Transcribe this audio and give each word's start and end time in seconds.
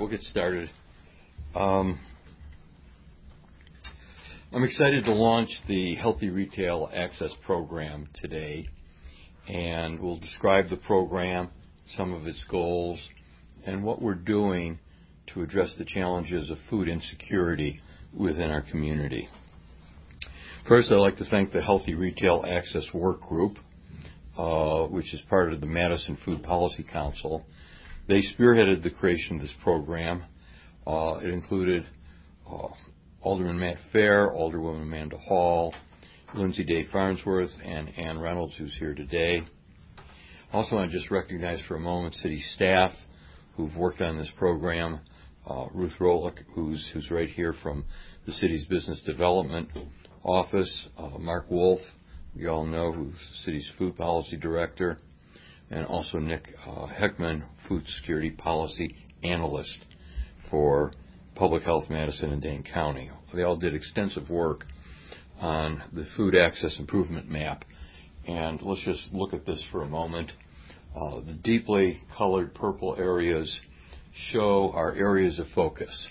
Right, 0.00 0.08
we'll 0.08 0.18
get 0.18 0.26
started. 0.26 0.70
Um, 1.54 2.00
I'm 4.50 4.64
excited 4.64 5.04
to 5.04 5.12
launch 5.12 5.50
the 5.68 5.94
Healthy 5.94 6.30
Retail 6.30 6.88
Access 6.94 7.32
Program 7.44 8.08
today, 8.14 8.68
and 9.46 10.00
we'll 10.00 10.18
describe 10.18 10.70
the 10.70 10.78
program, 10.78 11.50
some 11.98 12.14
of 12.14 12.26
its 12.26 12.42
goals, 12.50 12.98
and 13.66 13.84
what 13.84 14.00
we're 14.00 14.14
doing 14.14 14.78
to 15.34 15.42
address 15.42 15.74
the 15.76 15.84
challenges 15.84 16.50
of 16.50 16.56
food 16.70 16.88
insecurity 16.88 17.80
within 18.16 18.50
our 18.50 18.62
community. 18.62 19.28
First, 20.66 20.90
I'd 20.90 20.94
like 20.94 21.18
to 21.18 21.26
thank 21.26 21.52
the 21.52 21.60
Healthy 21.60 21.94
Retail 21.94 22.46
Access 22.48 22.86
Work 22.94 23.20
Group, 23.20 23.58
uh, 24.38 24.86
which 24.86 25.12
is 25.12 25.20
part 25.28 25.52
of 25.52 25.60
the 25.60 25.66
Madison 25.66 26.16
Food 26.24 26.42
Policy 26.42 26.86
Council, 26.90 27.44
they 28.10 28.22
spearheaded 28.22 28.82
the 28.82 28.90
creation 28.90 29.36
of 29.36 29.42
this 29.42 29.54
program. 29.62 30.24
Uh, 30.84 31.18
it 31.22 31.28
included 31.28 31.86
uh, 32.50 32.66
Alderman 33.22 33.60
Matt 33.60 33.76
Phair, 33.94 34.34
Alderwoman 34.34 34.82
Amanda 34.82 35.16
Hall, 35.16 35.72
Lindsay 36.34 36.64
Day 36.64 36.86
Farnsworth, 36.90 37.52
and 37.64 37.88
Ann 37.96 38.18
Reynolds, 38.18 38.56
who's 38.58 38.76
here 38.80 38.94
today. 38.94 39.42
Also, 40.52 40.76
I 40.76 40.88
just 40.88 41.12
recognize 41.12 41.60
for 41.68 41.76
a 41.76 41.80
moment 41.80 42.14
city 42.14 42.42
staff 42.56 42.90
who've 43.56 43.76
worked 43.76 44.00
on 44.00 44.18
this 44.18 44.32
program. 44.36 44.98
Uh, 45.48 45.66
Ruth 45.72 45.94
Rohlich, 46.00 46.38
who's, 46.52 46.90
who's 46.92 47.12
right 47.12 47.28
here 47.28 47.54
from 47.62 47.84
the 48.26 48.32
city's 48.32 48.66
business 48.66 49.00
development 49.06 49.68
office. 50.24 50.88
Uh, 50.98 51.16
Mark 51.18 51.48
Woulf, 51.48 51.80
we 52.34 52.48
all 52.48 52.66
know, 52.66 52.90
who's 52.90 53.12
the 53.12 53.44
city's 53.44 53.70
food 53.78 53.96
policy 53.96 54.36
director 54.36 54.98
and 55.70 55.86
also 55.86 56.18
Nick 56.18 56.54
uh, 56.66 56.86
Heckman, 56.86 57.44
Food 57.68 57.82
Security 57.98 58.30
Policy 58.30 58.96
Analyst 59.22 59.86
for 60.50 60.92
Public 61.34 61.62
Health 61.62 61.84
Madison 61.88 62.32
and 62.32 62.42
Dane 62.42 62.64
County. 62.64 63.10
They 63.32 63.44
all 63.44 63.56
did 63.56 63.74
extensive 63.74 64.28
work 64.28 64.64
on 65.40 65.82
the 65.92 66.06
Food 66.16 66.34
Access 66.34 66.78
Improvement 66.78 67.28
Map. 67.28 67.64
And 68.26 68.60
let's 68.62 68.82
just 68.82 69.12
look 69.12 69.32
at 69.32 69.46
this 69.46 69.62
for 69.70 69.82
a 69.82 69.88
moment. 69.88 70.32
Uh, 70.94 71.20
the 71.20 71.32
deeply 71.32 72.02
colored 72.16 72.54
purple 72.54 72.96
areas 72.98 73.60
show 74.32 74.72
our 74.74 74.92
areas 74.94 75.38
of 75.38 75.46
focus. 75.54 76.08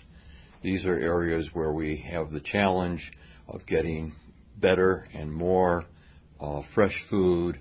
These 0.63 0.85
are 0.85 0.97
areas 0.97 1.49
where 1.53 1.73
we 1.73 1.97
have 2.11 2.31
the 2.31 2.39
challenge 2.39 3.11
of 3.47 3.65
getting 3.65 4.13
better 4.57 5.07
and 5.13 5.31
more 5.31 5.83
uh, 6.39 6.61
fresh 6.73 6.95
food 7.09 7.59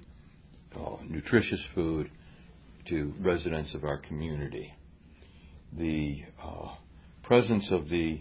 uh, 0.79 0.97
nutritious 1.09 1.65
food 1.75 2.11
to 2.89 3.13
residents 3.21 3.75
of 3.75 3.85
our 3.85 3.99
community. 3.99 4.73
The 5.73 6.23
uh, 6.43 6.75
presence 7.23 7.71
of 7.71 7.89
the 7.89 8.21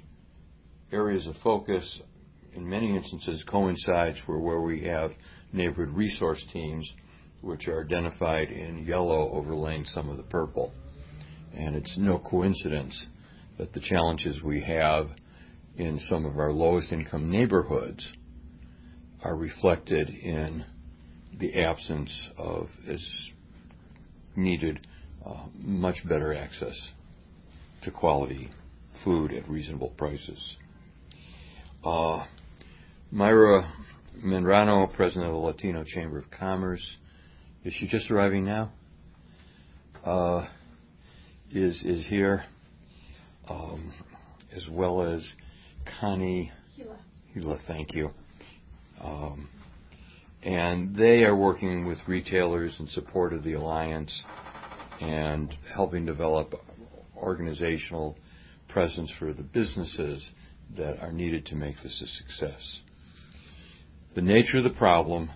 areas 0.92 1.28
of 1.28 1.36
focus 1.44 2.02
in 2.54 2.68
many 2.68 2.96
instances 2.96 3.44
coincides 3.48 4.18
with 4.28 4.40
where 4.42 4.62
we 4.62 4.84
have 4.86 5.12
neighborhood 5.54 5.96
resource 5.96 6.44
teams, 6.52 6.90
which 7.42 7.68
are 7.68 7.84
identified 7.84 8.50
in 8.50 8.84
yellow 8.86 9.32
overlaying 9.32 9.86
some 9.86 10.10
of 10.10 10.18
the 10.18 10.24
purple. 10.24 10.74
And 11.54 11.76
it's 11.76 11.98
no 11.98 12.20
coincidence 12.20 13.06
that 13.58 13.74
the 13.74 13.80
challenges 13.80 14.42
we 14.44 14.62
have 14.62 15.10
in 15.78 16.00
some 16.10 16.26
of 16.26 16.38
our 16.38 16.52
lowest 16.52 16.92
income 16.92 17.32
neighborhoods 17.32 18.12
are 19.24 19.36
reflected 19.36 20.10
in 20.10 20.66
the 21.40 21.62
absence 21.62 22.30
of 22.38 22.68
as 22.88 23.04
needed 24.36 24.86
uh, 25.26 25.46
much 25.56 25.98
better 26.08 26.34
access 26.34 26.76
to 27.84 27.92
quality 27.92 28.50
food 29.04 29.34
at 29.34 29.48
reasonable 29.50 29.94
prices. 29.98 30.58
Uh, 31.84 32.26
Mayra 33.14 33.70
Medrano, 34.24 34.92
president 34.94 35.26
of 35.26 35.34
the 35.34 35.40
Latino 35.40 35.84
Chamber 35.84 36.18
of 36.18 36.30
Commerce, 36.32 36.98
is 37.64 37.74
she 37.74 37.88
just 37.88 38.10
arriving 38.10 38.46
now? 38.46 38.72
Uh, 40.04 40.46
is 41.52 41.84
is 41.84 42.06
here, 42.08 42.44
um, 43.50 43.94
as 44.56 44.68
well 44.70 45.02
as 45.02 45.22
Connie 46.00 46.52
Hila. 46.78 46.98
Hila, 47.36 47.60
thank 47.68 47.94
you. 47.94 48.12
Um, 49.02 49.50
and 50.44 50.96
they 50.96 51.24
are 51.24 51.36
working 51.36 51.86
with 51.86 51.98
retailers 52.08 52.76
in 52.80 52.88
support 52.88 53.34
of 53.34 53.44
the 53.44 53.54
alliance 53.54 54.24
and 55.02 55.54
helping 55.74 56.06
develop 56.06 56.54
organizational 57.16 58.18
presence 58.68 59.12
for 59.18 59.34
the 59.34 59.44
businesses 59.44 60.30
that 60.76 61.00
are 61.00 61.12
needed 61.12 61.46
to 61.46 61.56
make 61.56 61.76
this 61.82 62.02
a 62.02 62.08
success. 62.08 62.82
The 64.16 64.22
nature 64.22 64.60
of 64.60 64.64
the 64.64 64.70
problem 64.72 65.30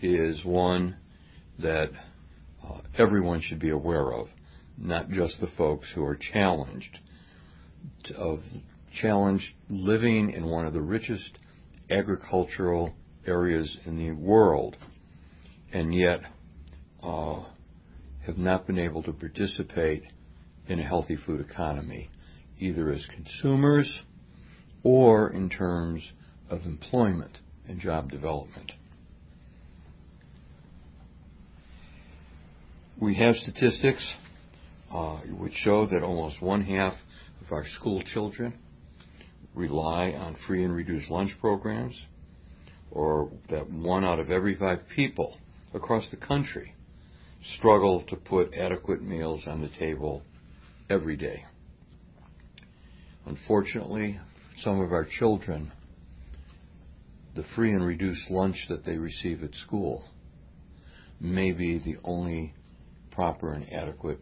is 0.00 0.44
one 0.44 0.96
that 1.58 1.90
uh, 2.64 2.78
everyone 2.98 3.40
should 3.40 3.58
be 3.58 3.70
aware 3.70 4.12
of, 4.12 4.28
not 4.78 5.10
just 5.10 5.40
the 5.40 5.50
folks 5.56 5.90
who 5.94 6.04
are 6.04 6.16
challenged, 6.16 6.98
of 8.16 8.40
challenged 9.00 9.46
living 9.68 10.30
in 10.30 10.46
one 10.46 10.66
of 10.66 10.72
the 10.72 10.80
richest 10.80 11.38
agricultural 11.90 12.94
areas 13.26 13.76
in 13.84 13.98
the 13.98 14.12
world, 14.12 14.76
and 15.72 15.94
yet 15.94 16.20
uh, 17.02 17.42
have 18.26 18.38
not 18.38 18.66
been 18.66 18.78
able 18.78 19.02
to 19.02 19.12
participate 19.12 20.04
in 20.68 20.78
a 20.78 20.84
healthy 20.84 21.16
food 21.16 21.40
economy, 21.40 22.10
either 22.58 22.90
as 22.90 23.06
consumers 23.14 24.02
or 24.82 25.32
in 25.32 25.50
terms 25.50 26.12
of 26.48 26.62
employment 26.62 27.38
and 27.68 27.80
job 27.80 28.10
development. 28.10 28.72
We 32.98 33.14
have 33.14 33.34
statistics 33.36 34.06
uh, 34.92 35.18
which 35.38 35.54
show 35.54 35.86
that 35.86 36.02
almost 36.02 36.42
one 36.42 36.62
half 36.62 36.94
of 37.44 37.52
our 37.52 37.64
school 37.66 38.02
children 38.02 38.54
rely 39.54 40.10
on 40.10 40.36
free 40.46 40.64
and 40.64 40.74
reduced 40.74 41.10
lunch 41.10 41.30
programs 41.40 41.94
or 42.90 43.30
that 43.48 43.70
one 43.70 44.04
out 44.04 44.18
of 44.18 44.30
every 44.30 44.54
five 44.54 44.80
people 44.94 45.38
across 45.74 46.10
the 46.10 46.16
country 46.16 46.74
struggle 47.56 48.02
to 48.08 48.16
put 48.16 48.54
adequate 48.54 49.02
meals 49.02 49.42
on 49.46 49.60
the 49.60 49.70
table 49.78 50.22
every 50.88 51.16
day. 51.16 51.44
Unfortunately, 53.26 54.18
some 54.58 54.80
of 54.80 54.92
our 54.92 55.06
children, 55.18 55.72
the 57.34 57.44
free 57.54 57.72
and 57.72 57.84
reduced 57.84 58.30
lunch 58.30 58.66
that 58.68 58.84
they 58.84 58.96
receive 58.96 59.42
at 59.42 59.54
school 59.54 60.04
may 61.20 61.52
be 61.52 61.78
the 61.78 61.96
only 62.04 62.54
proper 63.10 63.52
and 63.52 63.72
adequate 63.72 64.18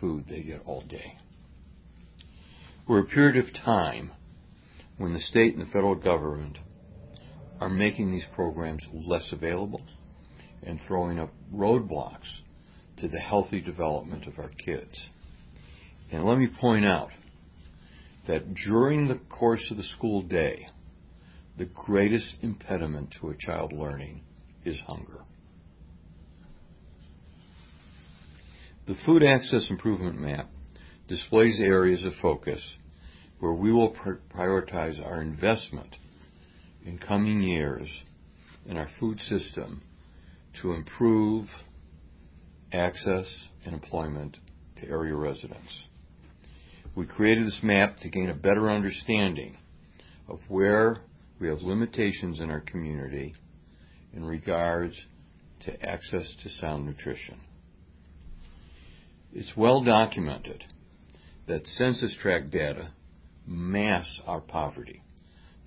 food 0.00 0.24
they 0.28 0.42
get 0.42 0.62
all 0.64 0.82
day. 0.82 1.16
We're 2.88 3.00
a 3.00 3.06
period 3.06 3.36
of 3.36 3.54
time 3.64 4.10
when 4.98 5.12
the 5.12 5.20
state 5.20 5.54
and 5.54 5.66
the 5.66 5.70
federal 5.70 5.94
government 5.94 6.58
are 7.60 7.68
making 7.68 8.10
these 8.10 8.26
programs 8.34 8.82
less 8.92 9.28
available 9.32 9.82
and 10.62 10.80
throwing 10.86 11.18
up 11.18 11.30
roadblocks 11.54 12.40
to 12.96 13.08
the 13.08 13.18
healthy 13.18 13.60
development 13.60 14.26
of 14.26 14.38
our 14.38 14.50
kids. 14.64 15.08
And 16.10 16.24
let 16.24 16.38
me 16.38 16.48
point 16.60 16.84
out 16.84 17.10
that 18.26 18.54
during 18.54 19.08
the 19.08 19.20
course 19.28 19.66
of 19.70 19.76
the 19.76 19.82
school 19.82 20.22
day, 20.22 20.68
the 21.58 21.66
greatest 21.66 22.36
impediment 22.42 23.14
to 23.20 23.30
a 23.30 23.36
child 23.36 23.72
learning 23.72 24.22
is 24.64 24.80
hunger. 24.86 25.20
The 28.86 28.94
Food 29.06 29.22
Access 29.22 29.68
Improvement 29.70 30.18
Map 30.18 30.48
displays 31.08 31.60
areas 31.60 32.04
of 32.04 32.12
focus 32.20 32.60
where 33.38 33.52
we 33.52 33.72
will 33.72 33.94
prioritize 34.34 35.04
our 35.04 35.22
investment 35.22 35.96
in 36.84 36.98
coming 36.98 37.42
years 37.42 37.88
in 38.66 38.76
our 38.76 38.88
food 38.98 39.18
system 39.20 39.82
to 40.62 40.72
improve 40.72 41.46
access 42.72 43.26
and 43.64 43.74
employment 43.74 44.36
to 44.80 44.88
area 44.88 45.14
residents. 45.14 45.84
We 46.94 47.06
created 47.06 47.46
this 47.46 47.60
map 47.62 47.98
to 48.00 48.08
gain 48.08 48.30
a 48.30 48.34
better 48.34 48.70
understanding 48.70 49.56
of 50.28 50.40
where 50.48 50.98
we 51.40 51.48
have 51.48 51.62
limitations 51.62 52.40
in 52.40 52.50
our 52.50 52.60
community 52.60 53.34
in 54.12 54.24
regards 54.24 55.00
to 55.64 55.82
access 55.86 56.34
to 56.42 56.48
sound 56.48 56.86
nutrition. 56.86 57.36
It's 59.32 59.52
well 59.56 59.82
documented 59.82 60.64
that 61.46 61.66
census 61.66 62.14
tract 62.20 62.50
data 62.50 62.90
mask 63.46 64.08
our 64.26 64.40
poverty. 64.40 65.02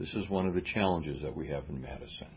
This 0.04 0.16
is 0.16 0.30
one 0.30 0.48
of 0.48 0.54
the 0.54 0.60
challenges 0.60 1.22
that 1.22 1.34
we 1.34 1.48
have 1.48 1.64
in 1.70 1.82
Madison, 1.82 2.28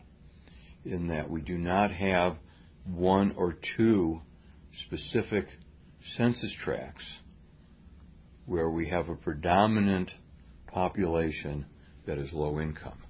in 0.85 1.09
that 1.09 1.29
we 1.29 1.41
do 1.41 1.57
not 1.57 1.91
have 1.91 2.37
one 2.85 3.33
or 3.35 3.57
two 3.75 4.21
specific 4.85 5.47
census 6.15 6.55
tracts 6.63 7.03
where 8.45 8.69
we 8.69 8.87
have 8.87 9.09
a 9.09 9.15
predominant 9.15 10.09
population 10.67 11.65
that 12.05 12.17
is 12.17 12.31
low 12.31 12.61
income. 12.61 13.03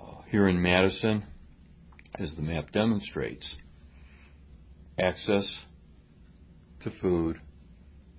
Uh, 0.00 0.22
here 0.28 0.48
in 0.48 0.60
Madison, 0.60 1.22
as 2.18 2.34
the 2.34 2.42
map 2.42 2.72
demonstrates, 2.72 3.54
access 4.98 5.48
to 6.80 6.90
food, 7.00 7.40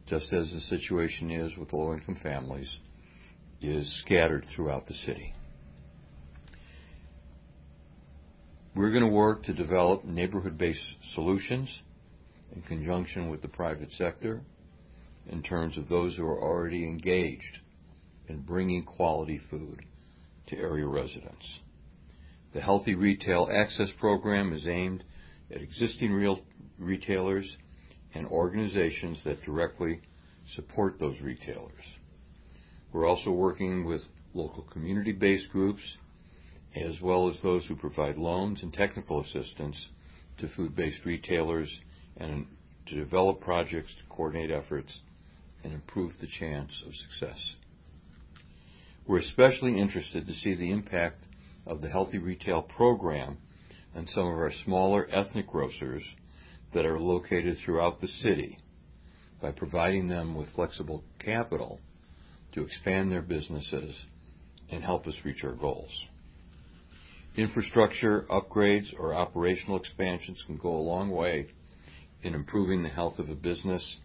just 0.05 0.31
as 0.31 0.49
the 0.53 0.61
situation 0.61 1.31
is 1.31 1.51
with 1.57 1.73
low 1.73 1.91
income 1.91 2.17
families, 2.23 2.77
is 3.61 4.01
scattered 4.01 4.45
throughout 4.55 4.87
the 4.87 4.93
city. 4.93 5.33
We're 8.75 8.91
going 8.91 9.03
to 9.03 9.09
work 9.09 9.43
to 9.45 9.53
develop 9.53 10.05
neighborhood 10.05 10.57
based 10.57 10.83
solutions 11.15 11.81
in 12.55 12.61
conjunction 12.61 13.29
with 13.29 13.41
the 13.41 13.47
private 13.47 13.91
sector 13.93 14.41
in 15.27 15.41
terms 15.41 15.77
of 15.77 15.89
those 15.89 16.15
who 16.15 16.25
are 16.25 16.41
already 16.41 16.83
engaged 16.83 17.59
in 18.27 18.41
bringing 18.41 18.83
quality 18.83 19.41
food 19.49 19.81
to 20.47 20.57
area 20.57 20.85
residents. 20.85 21.59
The 22.53 22.61
Healthy 22.61 22.95
Retail 22.95 23.49
Access 23.51 23.89
Program 23.99 24.53
is 24.53 24.67
aimed 24.67 25.03
at 25.51 25.61
existing 25.61 26.11
real 26.13 26.39
retailers 26.77 27.57
and 28.13 28.27
organizations 28.27 29.19
that 29.25 29.43
directly 29.43 30.01
support 30.55 30.99
those 30.99 31.19
retailers. 31.21 31.83
We're 32.97 33.05
also 33.05 33.29
working 33.29 33.85
with 33.85 34.01
local 34.33 34.63
community-based 34.63 35.51
groups 35.51 35.83
as 36.75 36.99
well 36.99 37.29
as 37.29 37.39
those 37.43 37.63
who 37.67 37.75
provide 37.75 38.17
loans 38.17 38.63
and 38.63 38.73
technical 38.73 39.21
assistance 39.21 39.89
to 40.39 40.47
food-based 40.47 41.05
retailers 41.05 41.69
and 42.17 42.47
to 42.87 42.95
develop 42.95 43.39
projects 43.39 43.93
to 43.93 44.09
coordinate 44.09 44.49
efforts 44.49 44.91
and 45.63 45.73
improve 45.73 46.13
the 46.19 46.25
chance 46.39 46.71
of 46.87 46.93
success. 46.95 47.37
We're 49.05 49.19
especially 49.19 49.79
interested 49.79 50.25
to 50.25 50.33
see 50.33 50.55
the 50.55 50.71
impact 50.71 51.23
of 51.67 51.81
the 51.81 51.89
Healthy 51.89 52.17
Retail 52.17 52.63
program 52.63 53.37
on 53.95 54.07
some 54.07 54.25
of 54.25 54.33
our 54.33 54.51
smaller 54.65 55.07
ethnic 55.13 55.45
grocers 55.45 56.03
that 56.73 56.87
are 56.87 56.99
located 56.99 57.59
throughout 57.63 58.01
the 58.01 58.07
city 58.07 58.57
by 59.39 59.51
providing 59.51 60.07
them 60.07 60.33
with 60.33 60.49
flexible 60.55 61.03
capital 61.19 61.79
to 62.53 62.63
expand 62.63 63.11
their 63.11 63.21
businesses 63.21 63.99
and 64.71 64.83
help 64.83 65.07
us 65.07 65.15
reach 65.23 65.43
our 65.43 65.53
goals. 65.53 65.91
Infrastructure 67.35 68.25
upgrades 68.29 68.87
or 68.97 69.13
operational 69.13 69.77
expansions 69.77 70.43
can 70.47 70.57
go 70.57 70.69
a 70.69 70.77
long 70.77 71.11
way 71.11 71.47
in 72.23 72.33
improving 72.33 72.81
the 72.81 72.89
health 72.89 73.19
of 73.19 73.29
a 73.29 73.35
business, 73.35 73.97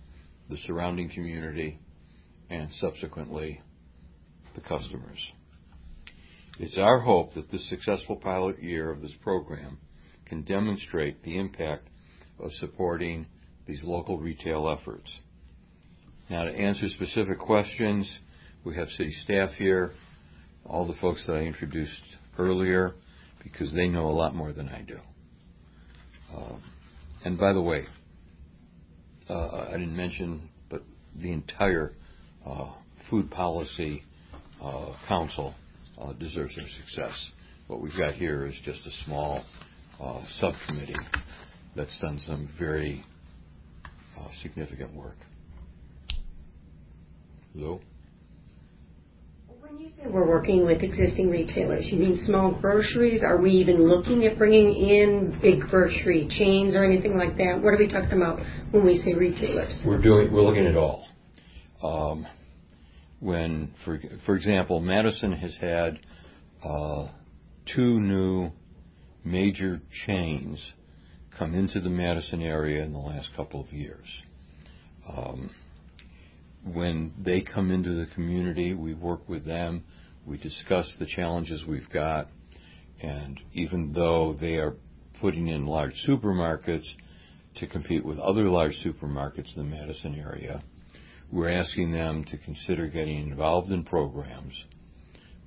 the 0.50 0.58
surrounding 0.58 1.08
community, 1.08 1.78
and 2.50 2.68
subsequently, 2.74 3.60
the 4.54 4.60
customers. 4.60 5.32
It's 6.58 6.76
our 6.76 7.00
hope 7.00 7.32
that 7.34 7.50
this 7.50 7.66
successful 7.70 8.16
pilot 8.16 8.62
year 8.62 8.90
of 8.90 9.00
this 9.00 9.14
program 9.22 9.78
can 10.26 10.42
demonstrate 10.42 11.22
the 11.22 11.38
impact 11.38 11.88
of 12.38 12.52
supporting 12.54 13.26
these 13.66 13.82
local 13.84 14.18
retail 14.18 14.68
efforts. 14.68 15.10
Now, 16.28 16.44
to 16.44 16.50
answer 16.50 16.88
specific 16.88 17.38
questions, 17.38 18.10
we 18.64 18.76
have 18.76 18.88
city 18.90 19.12
staff 19.24 19.50
here, 19.52 19.92
all 20.64 20.86
the 20.86 20.94
folks 21.00 21.26
that 21.26 21.34
I 21.34 21.40
introduced 21.40 22.02
earlier, 22.38 22.94
because 23.42 23.72
they 23.72 23.88
know 23.88 24.06
a 24.06 24.12
lot 24.12 24.34
more 24.34 24.52
than 24.52 24.68
I 24.68 24.82
do. 24.82 24.98
Um, 26.34 26.62
and 27.24 27.38
by 27.38 27.52
the 27.52 27.60
way, 27.60 27.84
uh, 29.28 29.66
I 29.68 29.72
didn't 29.72 29.96
mention, 29.96 30.48
but 30.70 30.82
the 31.16 31.32
entire 31.32 31.92
uh, 32.46 32.72
food 33.10 33.30
policy 33.30 34.02
uh, 34.60 34.94
council 35.08 35.54
uh, 36.00 36.12
deserves 36.14 36.56
their 36.56 36.68
success. 36.68 37.30
What 37.66 37.80
we've 37.80 37.96
got 37.96 38.14
here 38.14 38.46
is 38.46 38.54
just 38.64 38.80
a 38.86 39.04
small 39.04 39.44
uh, 40.00 40.22
subcommittee 40.38 40.94
that's 41.74 41.98
done 42.00 42.20
some 42.26 42.48
very 42.58 43.04
uh, 44.18 44.28
significant 44.42 44.94
work. 44.94 45.16
Lou? 47.54 47.80
We're 50.04 50.26
working 50.26 50.66
with 50.66 50.82
existing 50.82 51.30
retailers, 51.30 51.86
you 51.86 51.98
mean 51.98 52.20
small 52.26 52.52
groceries? 52.52 53.22
Are 53.22 53.40
we 53.40 53.50
even 53.50 53.76
looking 53.86 54.26
at 54.26 54.36
bringing 54.36 54.74
in 54.74 55.38
big 55.40 55.60
grocery 55.60 56.28
chains 56.28 56.74
or 56.74 56.84
anything 56.84 57.16
like 57.16 57.36
that? 57.36 57.60
What 57.62 57.74
are 57.74 57.78
we 57.78 57.88
talking 57.88 58.16
about 58.16 58.40
when 58.72 58.84
we 58.84 59.00
say 59.02 59.14
retailers? 59.14 59.80
We're 59.86 60.02
doing. 60.02 60.32
We're 60.32 60.42
looking 60.42 60.66
at 60.66 60.76
all. 60.76 61.06
Um, 61.82 62.26
when, 63.20 63.72
for 64.26 64.34
example, 64.36 64.80
Madison 64.80 65.32
has 65.32 65.56
had 65.60 66.00
uh, 66.64 67.06
two 67.74 68.00
new 68.00 68.50
major 69.24 69.80
chains 70.04 70.60
come 71.38 71.54
into 71.54 71.80
the 71.80 71.90
Madison 71.90 72.42
area 72.42 72.82
in 72.82 72.92
the 72.92 72.98
last 72.98 73.30
couple 73.36 73.60
of 73.60 73.72
years. 73.72 74.06
Um, 75.08 75.50
when 76.64 77.12
they 77.18 77.40
come 77.40 77.70
into 77.70 77.94
the 77.94 78.06
community, 78.14 78.74
we 78.74 78.94
work 78.94 79.28
with 79.28 79.44
them, 79.44 79.84
we 80.26 80.38
discuss 80.38 80.94
the 80.98 81.06
challenges 81.06 81.64
we've 81.66 81.90
got, 81.90 82.28
and 83.00 83.40
even 83.52 83.92
though 83.92 84.36
they 84.40 84.56
are 84.56 84.74
putting 85.20 85.48
in 85.48 85.66
large 85.66 85.94
supermarkets 86.06 86.86
to 87.56 87.66
compete 87.66 88.04
with 88.04 88.18
other 88.18 88.44
large 88.44 88.76
supermarkets 88.84 89.56
in 89.56 89.68
the 89.68 89.76
Madison 89.76 90.14
area, 90.14 90.62
we're 91.30 91.50
asking 91.50 91.92
them 91.92 92.24
to 92.24 92.38
consider 92.38 92.86
getting 92.86 93.30
involved 93.30 93.72
in 93.72 93.82
programs 93.82 94.54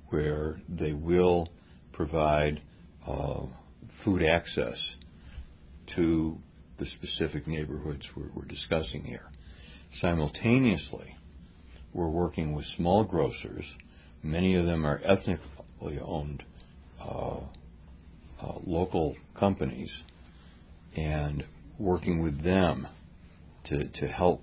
where 0.08 0.60
they 0.68 0.92
will 0.92 1.48
provide 1.92 2.60
uh, 3.06 3.42
food 4.04 4.22
access 4.22 4.76
to 5.94 6.36
the 6.78 6.86
specific 6.86 7.46
neighborhoods 7.46 8.04
we're 8.14 8.44
discussing 8.44 9.02
here. 9.02 9.30
Simultaneously, 10.00 11.16
we're 11.94 12.08
working 12.08 12.54
with 12.54 12.66
small 12.76 13.04
grocers. 13.04 13.64
Many 14.22 14.54
of 14.56 14.66
them 14.66 14.84
are 14.84 15.00
ethnically 15.02 15.98
owned 16.02 16.44
uh, 17.00 17.38
uh, 18.42 18.58
local 18.66 19.16
companies, 19.38 20.02
and 20.94 21.44
working 21.78 22.22
with 22.22 22.42
them 22.42 22.86
to, 23.64 23.88
to 23.88 24.06
help 24.06 24.42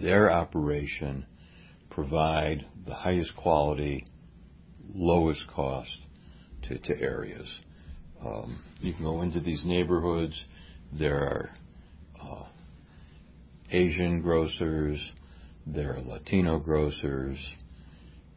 their 0.00 0.30
operation 0.30 1.26
provide 1.90 2.64
the 2.86 2.94
highest 2.94 3.34
quality, 3.36 4.06
lowest 4.94 5.44
cost 5.48 5.98
to, 6.62 6.78
to 6.78 7.00
areas. 7.00 7.58
Um, 8.24 8.62
you 8.80 8.92
can 8.92 9.02
go 9.02 9.22
into 9.22 9.40
these 9.40 9.64
neighborhoods. 9.64 10.44
There 10.92 11.16
are 11.16 11.50
uh, 12.22 12.44
Asian 13.72 14.20
grocers, 14.20 15.12
there 15.66 15.94
are 15.94 16.00
Latino 16.00 16.58
grocers, 16.58 17.54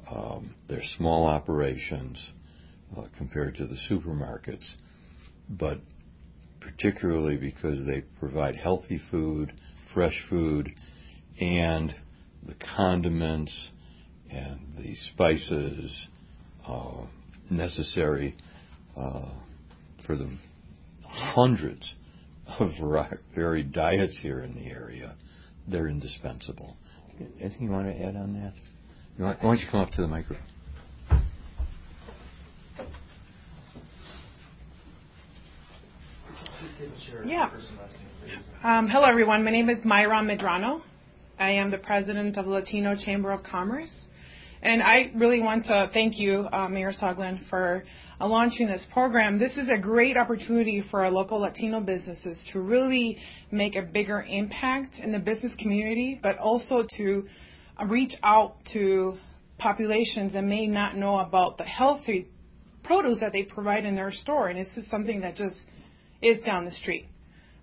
um, 0.10 0.56
they're 0.70 0.82
small 0.98 1.26
operations 1.26 2.32
uh, 2.98 3.04
compared 3.18 3.56
to 3.56 3.66
the 3.68 3.78
supermarkets, 3.90 4.76
but 5.50 5.80
particularly 6.62 7.36
because 7.36 7.86
they 7.86 8.02
provide 8.18 8.56
healthy 8.56 9.00
food, 9.12 9.52
fresh 9.94 10.26
food, 10.30 10.70
and 11.40 11.94
the 12.48 12.56
condiments 12.76 13.70
and 14.32 14.60
the 14.78 14.96
spices 15.14 16.08
uh, 16.66 17.06
necessary 17.50 18.36
uh, 18.96 19.34
for 20.06 20.16
the 20.16 20.30
hundreds 21.04 21.96
of 22.60 22.70
varied 23.36 23.74
diets 23.74 24.18
here 24.22 24.42
in 24.42 24.56
the 24.56 24.68
area. 24.68 25.16
They're 25.68 25.88
indispensable. 25.88 26.78
Anything 27.40 27.64
you 27.64 27.72
want 27.72 27.88
to 27.88 28.04
add 28.04 28.16
on 28.16 28.34
that? 28.34 28.54
Why 29.18 29.38
don't 29.42 29.60
you 29.60 29.66
come 29.72 29.80
up 29.80 29.92
to 29.92 30.02
the 30.02 30.08
microphone? 30.08 30.44
Yeah. 37.26 37.50
Um, 38.64 38.88
hello, 38.88 39.06
everyone. 39.06 39.44
My 39.44 39.52
name 39.52 39.70
is 39.70 39.78
Mayra 39.80 40.22
Medrano. 40.22 40.82
I 41.40 41.52
am 41.52 41.72
the 41.72 41.78
president 41.78 42.38
of 42.38 42.48
Latino 42.48 42.96
Chamber 42.96 43.32
of 43.32 43.44
Commerce. 43.44 44.05
And 44.66 44.82
I 44.82 45.12
really 45.14 45.42
want 45.42 45.66
to 45.66 45.92
thank 45.94 46.18
you, 46.18 46.48
uh, 46.52 46.68
Mayor 46.68 46.92
Soglin, 46.92 47.48
for 47.52 47.84
uh, 48.20 48.28
launching 48.28 48.66
this 48.66 48.84
program. 48.92 49.38
This 49.38 49.56
is 49.58 49.70
a 49.70 49.78
great 49.78 50.18
opportunity 50.18 50.84
for 50.90 51.06
our 51.06 51.12
local 51.12 51.40
Latino 51.40 51.82
businesses 51.82 52.36
to 52.52 52.62
really 52.62 53.20
make 53.52 53.76
a 53.76 53.84
bigger 53.84 54.24
impact 54.24 54.96
in 54.96 55.12
the 55.12 55.20
business 55.20 55.54
community, 55.60 56.20
but 56.20 56.40
also 56.40 56.84
to 56.98 57.28
uh, 57.80 57.86
reach 57.86 58.14
out 58.24 58.56
to 58.74 59.18
populations 59.60 60.34
that 60.34 60.44
may 60.44 60.66
not 60.66 60.98
know 60.98 61.20
about 61.20 61.60
the 61.60 61.64
healthy 61.64 62.28
produce 62.84 63.20
that 63.20 63.34
they 63.34 63.44
provide 63.44 63.86
in 63.86 63.96
their 63.96 64.12
store. 64.12 64.48
And 64.48 64.58
this 64.58 64.76
is 64.78 64.90
something 64.90 65.22
that 65.22 65.36
just 65.36 65.58
is 66.24 66.44
down 66.44 66.66
the 66.66 66.72
street. 66.72 67.06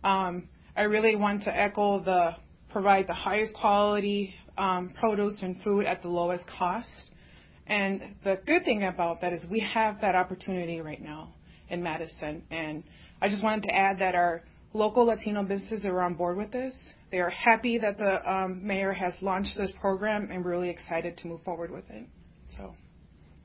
Um, 0.04 0.49
I 0.76 0.82
really 0.82 1.16
want 1.16 1.42
to 1.42 1.50
echo 1.50 1.99
the 1.99 2.37
provide 2.71 3.09
the 3.09 3.12
highest 3.12 3.54
quality 3.54 4.37
um, 4.59 4.92
produce 4.99 5.40
and 5.42 5.61
food 5.62 5.87
at 5.87 6.02
the 6.02 6.09
lowest 6.09 6.44
cost. 6.59 6.88
And 7.66 8.16
the 8.25 8.40
good 8.47 8.64
thing 8.64 8.82
about 8.85 9.21
that 9.21 9.32
is 9.32 9.47
we 9.50 9.61
have 9.61 10.00
that 10.00 10.14
opportunity 10.14 10.80
right 10.80 11.00
now 11.00 11.32
in 11.68 11.82
Madison. 11.82 12.42
And 12.50 12.82
I 13.21 13.28
just 13.28 13.42
wanted 13.42 13.64
to 13.64 13.75
add 13.75 13.99
that 14.00 14.14
our 14.14 14.42
local 14.75 15.06
Latino 15.06 15.42
businesses 15.42 15.85
are 15.85 16.00
on 16.00 16.14
board 16.14 16.37
with 16.37 16.50
this. 16.50 16.75
They 17.11 17.18
are 17.18 17.30
happy 17.30 17.78
that 17.78 17.99
the 17.99 18.30
um, 18.30 18.66
mayor 18.66 18.92
has 18.92 19.14
launched 19.23 19.56
this 19.56 19.73
program 19.80 20.30
and 20.30 20.44
really 20.44 20.71
excited 20.71 21.16
to 21.18 21.28
move 21.28 21.42
forward 21.42 21.71
with 21.71 21.88
it. 21.90 22.06
So. 22.56 22.75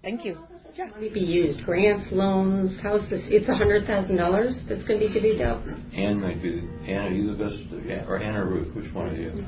Thank 0.07 0.23
you. 0.23 0.37
Yeah. 0.75 0.85
Money 0.85 1.09
be 1.09 1.19
used? 1.19 1.65
Grants, 1.65 2.07
loans? 2.13 2.79
How's 2.81 3.01
this? 3.09 3.23
It's 3.25 3.49
a 3.49 3.53
hundred 3.53 3.85
thousand 3.85 4.15
dollars 4.15 4.63
that's 4.69 4.87
going 4.87 5.01
to 5.01 5.07
be 5.09 5.19
divvied 5.19 5.45
up. 5.45 5.61
Anne 5.93 6.21
might 6.21 6.41
be. 6.41 6.65
Anne, 6.89 7.07
are 7.07 7.11
you 7.11 7.35
the 7.35 7.43
best? 7.43 8.07
Or 8.07 8.17
Anne 8.17 8.33
or 8.33 8.45
Ruth? 8.45 8.73
Which 8.73 8.93
one 8.93 9.09
are 9.09 9.17
you? 9.17 9.45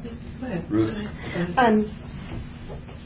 Ruth. 0.69 0.93
Um, 1.55 1.97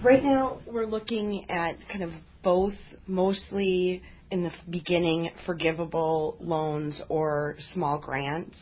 right 0.04 0.24
now, 0.24 0.62
we're 0.66 0.88
looking 0.88 1.48
at 1.48 1.76
kind 1.92 2.04
of 2.04 2.10
both, 2.44 2.74
mostly 3.06 4.02
in 4.32 4.44
the 4.44 4.52
beginning, 4.72 5.30
forgivable 5.46 6.38
loans 6.40 7.00
or 7.08 7.56
small 7.74 8.00
grants. 8.00 8.58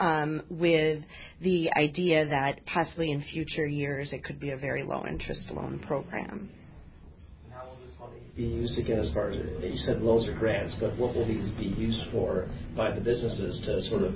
Um, 0.00 0.42
with 0.50 1.04
the 1.40 1.70
idea 1.76 2.26
that 2.26 2.66
possibly 2.66 3.12
in 3.12 3.22
future 3.22 3.64
years 3.64 4.12
it 4.12 4.24
could 4.24 4.40
be 4.40 4.50
a 4.50 4.56
very 4.56 4.82
low 4.82 5.06
interest 5.06 5.52
loan 5.52 5.78
program 5.86 6.50
be 8.36 8.42
used 8.42 8.78
again 8.78 8.98
as 8.98 9.12
far 9.12 9.30
as, 9.30 9.36
you 9.36 9.76
said 9.76 10.02
loans 10.02 10.26
or 10.28 10.36
grants, 10.36 10.74
but 10.80 10.96
what 10.98 11.14
will 11.14 11.26
these 11.26 11.48
be 11.50 11.66
used 11.66 12.02
for 12.10 12.48
by 12.76 12.90
the 12.90 13.00
businesses 13.00 13.62
to 13.64 13.80
sort 13.82 14.02
of 14.02 14.14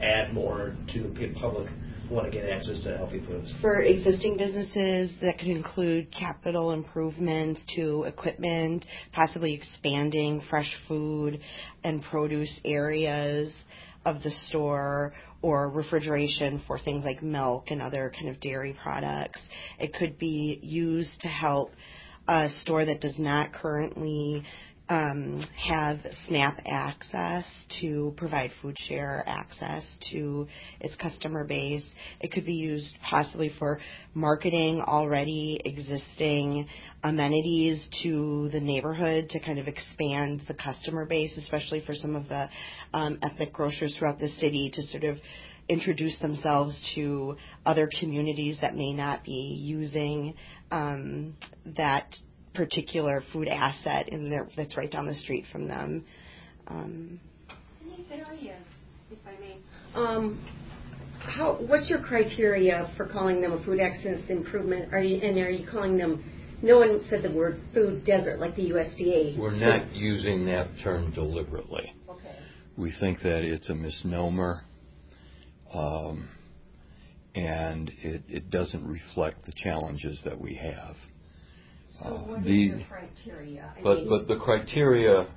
add 0.00 0.32
more 0.32 0.76
to 0.92 1.02
the 1.02 1.34
public 1.40 1.68
who 2.08 2.14
want 2.14 2.30
to 2.30 2.32
get 2.32 2.48
access 2.48 2.80
to 2.84 2.96
healthy 2.96 3.20
foods? 3.26 3.52
For 3.60 3.80
existing 3.82 4.36
businesses, 4.36 5.12
that 5.20 5.38
could 5.38 5.48
include 5.48 6.14
capital 6.16 6.70
improvements 6.70 7.60
to 7.74 8.04
equipment, 8.04 8.86
possibly 9.12 9.54
expanding 9.54 10.42
fresh 10.48 10.72
food 10.86 11.40
and 11.82 12.02
produce 12.04 12.54
areas 12.64 13.52
of 14.04 14.22
the 14.22 14.30
store 14.48 15.12
or 15.42 15.68
refrigeration 15.70 16.62
for 16.68 16.78
things 16.78 17.04
like 17.04 17.20
milk 17.20 17.66
and 17.70 17.82
other 17.82 18.12
kind 18.14 18.28
of 18.28 18.40
dairy 18.40 18.76
products. 18.80 19.40
It 19.80 19.92
could 19.92 20.18
be 20.18 20.60
used 20.62 21.20
to 21.22 21.28
help 21.28 21.72
a 22.28 22.48
store 22.60 22.84
that 22.84 23.00
does 23.00 23.18
not 23.18 23.52
currently 23.52 24.42
um, 24.88 25.44
have 25.56 25.98
SNAP 26.28 26.60
access 26.64 27.44
to 27.80 28.14
provide 28.16 28.50
FoodShare 28.62 29.22
access 29.26 29.84
to 30.12 30.46
its 30.80 30.94
customer 30.96 31.44
base. 31.44 31.84
It 32.20 32.30
could 32.30 32.46
be 32.46 32.54
used 32.54 32.94
possibly 33.08 33.50
for 33.58 33.80
marketing 34.14 34.80
already 34.80 35.60
existing 35.64 36.68
amenities 37.02 37.88
to 38.04 38.48
the 38.52 38.60
neighborhood 38.60 39.28
to 39.30 39.40
kind 39.40 39.58
of 39.58 39.66
expand 39.66 40.42
the 40.46 40.54
customer 40.54 41.04
base, 41.04 41.36
especially 41.36 41.82
for 41.84 41.94
some 41.94 42.14
of 42.14 42.28
the 42.28 42.48
um, 42.94 43.18
ethnic 43.22 43.52
grocers 43.52 43.96
throughout 43.98 44.20
the 44.20 44.28
city 44.28 44.70
to 44.72 44.82
sort 44.82 45.04
of 45.04 45.16
introduce 45.68 46.16
themselves 46.18 46.78
to 46.94 47.36
other 47.64 47.90
communities 47.98 48.56
that 48.60 48.76
may 48.76 48.92
not 48.92 49.24
be 49.24 49.58
using 49.60 50.34
um, 50.70 51.36
that 51.76 52.14
particular 52.54 53.22
food 53.32 53.48
asset 53.48 54.08
in 54.08 54.30
there 54.30 54.48
that's 54.56 54.76
right 54.76 54.90
down 54.90 55.06
the 55.06 55.14
street 55.14 55.44
from 55.52 55.68
them. 55.68 56.04
Um, 56.68 57.20
area, 58.10 58.56
if 59.10 59.18
I 59.26 59.40
may. 59.40 59.56
Um, 59.94 60.44
how, 61.20 61.54
what's 61.66 61.90
your 61.90 62.00
criteria 62.00 62.92
for 62.96 63.06
calling 63.06 63.40
them 63.40 63.52
a 63.52 63.64
food 63.64 63.80
access 63.80 64.20
improvement? 64.28 64.92
Are 64.92 65.00
you, 65.00 65.18
and 65.18 65.36
are 65.38 65.50
you 65.50 65.66
calling 65.66 65.96
them? 65.96 66.24
No 66.62 66.78
one 66.78 67.04
said 67.10 67.22
the 67.22 67.32
word 67.32 67.60
food 67.74 68.04
desert 68.04 68.38
like 68.38 68.56
the 68.56 68.70
USDA. 68.70 69.38
We're 69.38 69.58
so, 69.58 69.66
not 69.66 69.94
using 69.94 70.46
that 70.46 70.68
term 70.82 71.12
deliberately. 71.12 71.92
Okay. 72.08 72.36
We 72.76 72.92
think 72.98 73.20
that 73.20 73.42
it's 73.42 73.68
a 73.68 73.74
misnomer. 73.74 74.62
Um, 75.72 76.28
and 77.36 77.92
it, 78.02 78.22
it 78.28 78.50
doesn't 78.50 78.84
reflect 78.86 79.44
the 79.44 79.52
challenges 79.54 80.20
that 80.24 80.40
we 80.40 80.54
have. 80.54 80.96
So 82.00 82.06
uh, 82.06 82.26
what 82.26 82.42
the, 82.42 82.70
is 82.70 82.82
criteria? 82.88 83.74
I 83.76 83.82
but 83.82 83.98
mean, 83.98 84.08
but 84.08 84.26
the 84.26 84.40
criteria 84.40 85.28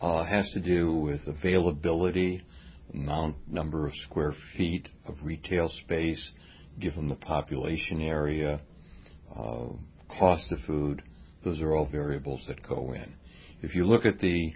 uh, 0.00 0.24
has 0.24 0.48
to 0.52 0.60
do 0.60 0.94
with 0.94 1.20
availability, 1.26 2.42
amount, 2.94 3.36
number 3.48 3.86
of 3.86 3.92
square 4.04 4.34
feet 4.56 4.88
of 5.06 5.16
retail 5.22 5.68
space, 5.84 6.30
given 6.80 7.08
the 7.08 7.16
population 7.16 8.00
area, 8.00 8.60
uh, 9.36 9.66
cost 10.18 10.50
of 10.52 10.60
food. 10.66 11.02
Those 11.44 11.60
are 11.60 11.74
all 11.74 11.88
variables 11.90 12.42
that 12.46 12.66
go 12.66 12.92
in. 12.94 13.14
If 13.62 13.74
you 13.74 13.84
look 13.84 14.06
at 14.06 14.20
the 14.20 14.52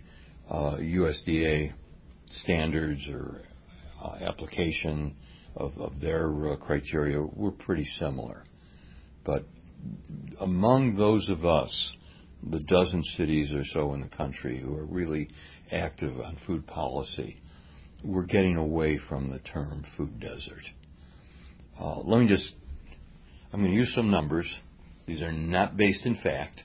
uh, 0.48 0.76
USDA 0.76 1.72
standards 2.42 3.08
or 3.10 3.42
uh, 4.00 4.16
application 4.20 5.16
of, 5.56 5.76
of 5.78 6.00
their 6.00 6.52
uh, 6.52 6.56
criteria, 6.56 7.20
we're 7.20 7.50
pretty 7.50 7.86
similar. 7.98 8.44
But 9.24 9.44
among 10.40 10.96
those 10.96 11.28
of 11.30 11.44
us, 11.44 11.92
the 12.42 12.60
dozen 12.60 13.02
cities 13.16 13.52
or 13.52 13.64
so 13.64 13.94
in 13.94 14.00
the 14.00 14.08
country 14.08 14.60
who 14.60 14.76
are 14.76 14.84
really 14.84 15.30
active 15.72 16.20
on 16.20 16.38
food 16.46 16.66
policy, 16.66 17.40
we're 18.04 18.26
getting 18.26 18.56
away 18.56 18.98
from 19.08 19.30
the 19.30 19.38
term 19.40 19.84
food 19.96 20.20
desert. 20.20 20.62
Uh, 21.80 22.00
let 22.00 22.20
me 22.20 22.28
just, 22.28 22.54
I'm 23.52 23.60
going 23.60 23.72
to 23.72 23.76
use 23.76 23.92
some 23.94 24.10
numbers. 24.10 24.50
These 25.06 25.22
are 25.22 25.32
not 25.32 25.76
based 25.76 26.06
in 26.06 26.16
fact, 26.22 26.62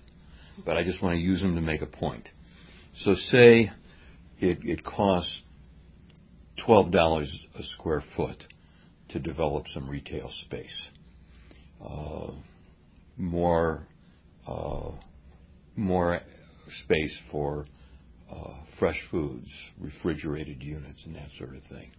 but 0.66 0.78
I 0.78 0.84
just 0.84 1.02
want 1.02 1.16
to 1.16 1.22
use 1.22 1.42
them 1.42 1.56
to 1.56 1.62
make 1.62 1.82
a 1.82 1.86
point. 1.86 2.28
So 3.04 3.14
say 3.16 3.72
it, 4.40 4.60
it 4.64 4.84
costs 4.84 5.42
$12 6.68 7.26
a 7.56 7.64
square 7.64 8.04
foot 8.16 8.44
to 9.14 9.20
develop 9.20 9.66
some 9.74 9.90
retail 9.90 10.30
space. 10.46 10.90
Uh, 11.84 12.32
more 13.18 13.88
uh, 14.48 14.92
more 15.76 16.20
space 16.84 17.20
for 17.32 17.66
uh, 18.32 18.54
fresh 18.80 19.00
foods, 19.10 19.50
refrigerated 19.80 20.64
units, 20.64 21.06
and 21.06 21.16
that 21.16 21.30
sort 21.38 21.56
of 21.56 21.64
thing. 21.64 21.92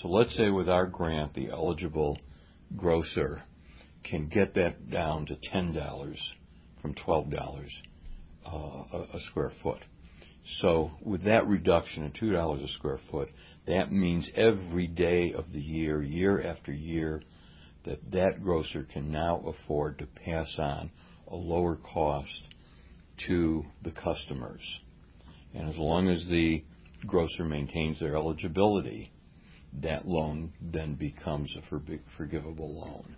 So 0.00 0.08
let's 0.08 0.36
say 0.36 0.50
with 0.50 0.68
our 0.68 0.86
grant, 0.86 1.34
the 1.34 1.50
eligible 1.50 2.18
grocer 2.76 3.42
can 4.04 4.28
get 4.28 4.54
that 4.54 4.90
down 4.90 5.26
to 5.26 5.36
$10 5.52 6.16
from 6.80 6.94
$12 6.94 7.68
uh, 8.46 8.98
a 9.14 9.20
square 9.30 9.52
foot. 9.62 9.82
So 10.60 10.90
with 11.04 11.24
that 11.24 11.46
reduction 11.46 12.06
of 12.06 12.12
$2 12.14 12.64
a 12.64 12.68
square 12.68 13.00
foot, 13.10 13.28
that 13.66 13.92
means 13.92 14.30
every 14.34 14.86
day 14.86 15.32
of 15.32 15.52
the 15.52 15.60
year, 15.60 16.02
year 16.02 16.42
after 16.42 16.72
year, 16.72 17.22
that 17.84 18.10
that 18.12 18.42
grocer 18.42 18.86
can 18.92 19.10
now 19.10 19.42
afford 19.46 19.98
to 19.98 20.06
pass 20.06 20.54
on 20.58 20.90
a 21.28 21.36
lower 21.36 21.76
cost 21.76 22.42
to 23.26 23.64
the 23.82 23.92
customers. 23.92 24.62
And 25.54 25.68
as 25.68 25.76
long 25.76 26.08
as 26.08 26.24
the 26.28 26.64
grocer 27.06 27.44
maintains 27.44 28.00
their 28.00 28.16
eligibility, 28.16 29.10
that 29.82 30.06
loan 30.06 30.52
then 30.60 30.94
becomes 30.94 31.54
a 31.56 32.02
forgivable 32.16 32.80
loan. 32.80 33.16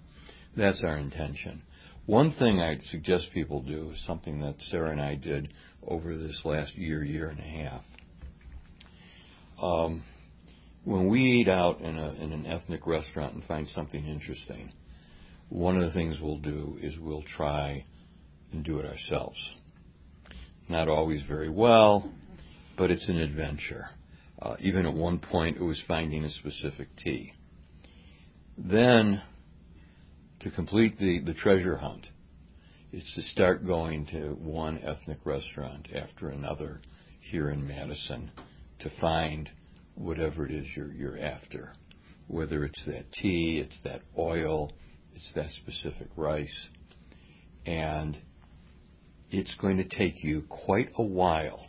That's 0.57 0.83
our 0.85 0.99
intention. 0.99 1.63
One 2.07 2.33
thing 2.33 2.61
I'd 2.61 2.83
suggest 2.83 3.29
people 3.33 3.63
do 3.63 3.91
is 3.93 4.05
something 4.07 4.41
that 4.41 4.57
Sarah 4.71 4.91
and 4.91 5.01
I 5.01 5.15
did 5.15 5.53
over 5.87 6.17
this 6.17 6.41
last 6.45 6.75
year, 6.77 7.03
year 7.03 7.29
and 7.29 7.39
a 7.39 7.43
half. 7.43 7.85
Um, 9.61 10.03
when 10.85 11.09
we 11.09 11.21
eat 11.21 11.49
out 11.49 11.81
in, 11.81 11.99
a, 11.99 12.13
in 12.15 12.33
an 12.33 12.47
ethnic 12.47 12.87
restaurant 12.87 13.35
and 13.35 13.45
find 13.45 13.69
something 13.69 14.05
interesting, 14.05 14.73
one 15.49 15.77
of 15.77 15.83
the 15.83 15.93
things 15.93 16.19
we'll 16.21 16.39
do 16.39 16.77
is 16.81 16.99
we'll 16.99 17.25
try 17.37 17.85
and 18.53 18.65
do 18.65 18.79
it 18.79 18.87
ourselves. 18.87 19.39
Not 20.69 20.89
always 20.89 21.23
very 21.29 21.51
well, 21.51 22.11
but 22.77 22.91
it's 22.91 23.09
an 23.09 23.19
adventure. 23.19 23.87
Uh, 24.41 24.57
even 24.61 24.87
at 24.87 24.95
one 24.95 25.19
point, 25.19 25.57
it 25.57 25.63
was 25.63 25.81
finding 25.87 26.25
a 26.25 26.31
specific 26.31 26.89
tea. 26.97 27.33
Then, 28.59 29.23
to 30.41 30.51
complete 30.51 30.99
the, 30.99 31.21
the 31.21 31.35
treasure 31.35 31.77
hunt, 31.77 32.07
it's 32.93 33.15
to 33.15 33.23
start 33.23 33.67
going 33.67 34.07
to 34.07 34.35
one 34.35 34.79
ethnic 34.79 35.19
restaurant 35.25 35.89
after 35.95 36.29
another 36.29 36.81
here 37.21 37.51
in 37.51 37.67
Madison 37.67 38.31
to 38.81 38.91
find 39.01 39.49
whatever 39.95 40.47
it 40.47 40.53
is 40.53 40.67
you're, 40.77 40.93
you're 40.93 41.19
after. 41.19 41.73
Whether 42.29 42.65
it's 42.65 42.85
that 42.87 43.13
tea, 43.13 43.63
it's 43.65 43.79
that 43.85 44.03
oil, 44.19 44.73
it's 45.15 45.33
that 45.35 45.51
specific 45.51 46.09
rice. 46.17 46.69
And 47.67 48.19
it's 49.31 49.55
going 49.61 49.77
to 49.79 49.85
take 49.85 50.23
you 50.25 50.45
quite 50.49 50.91
a 50.97 51.03
while 51.03 51.67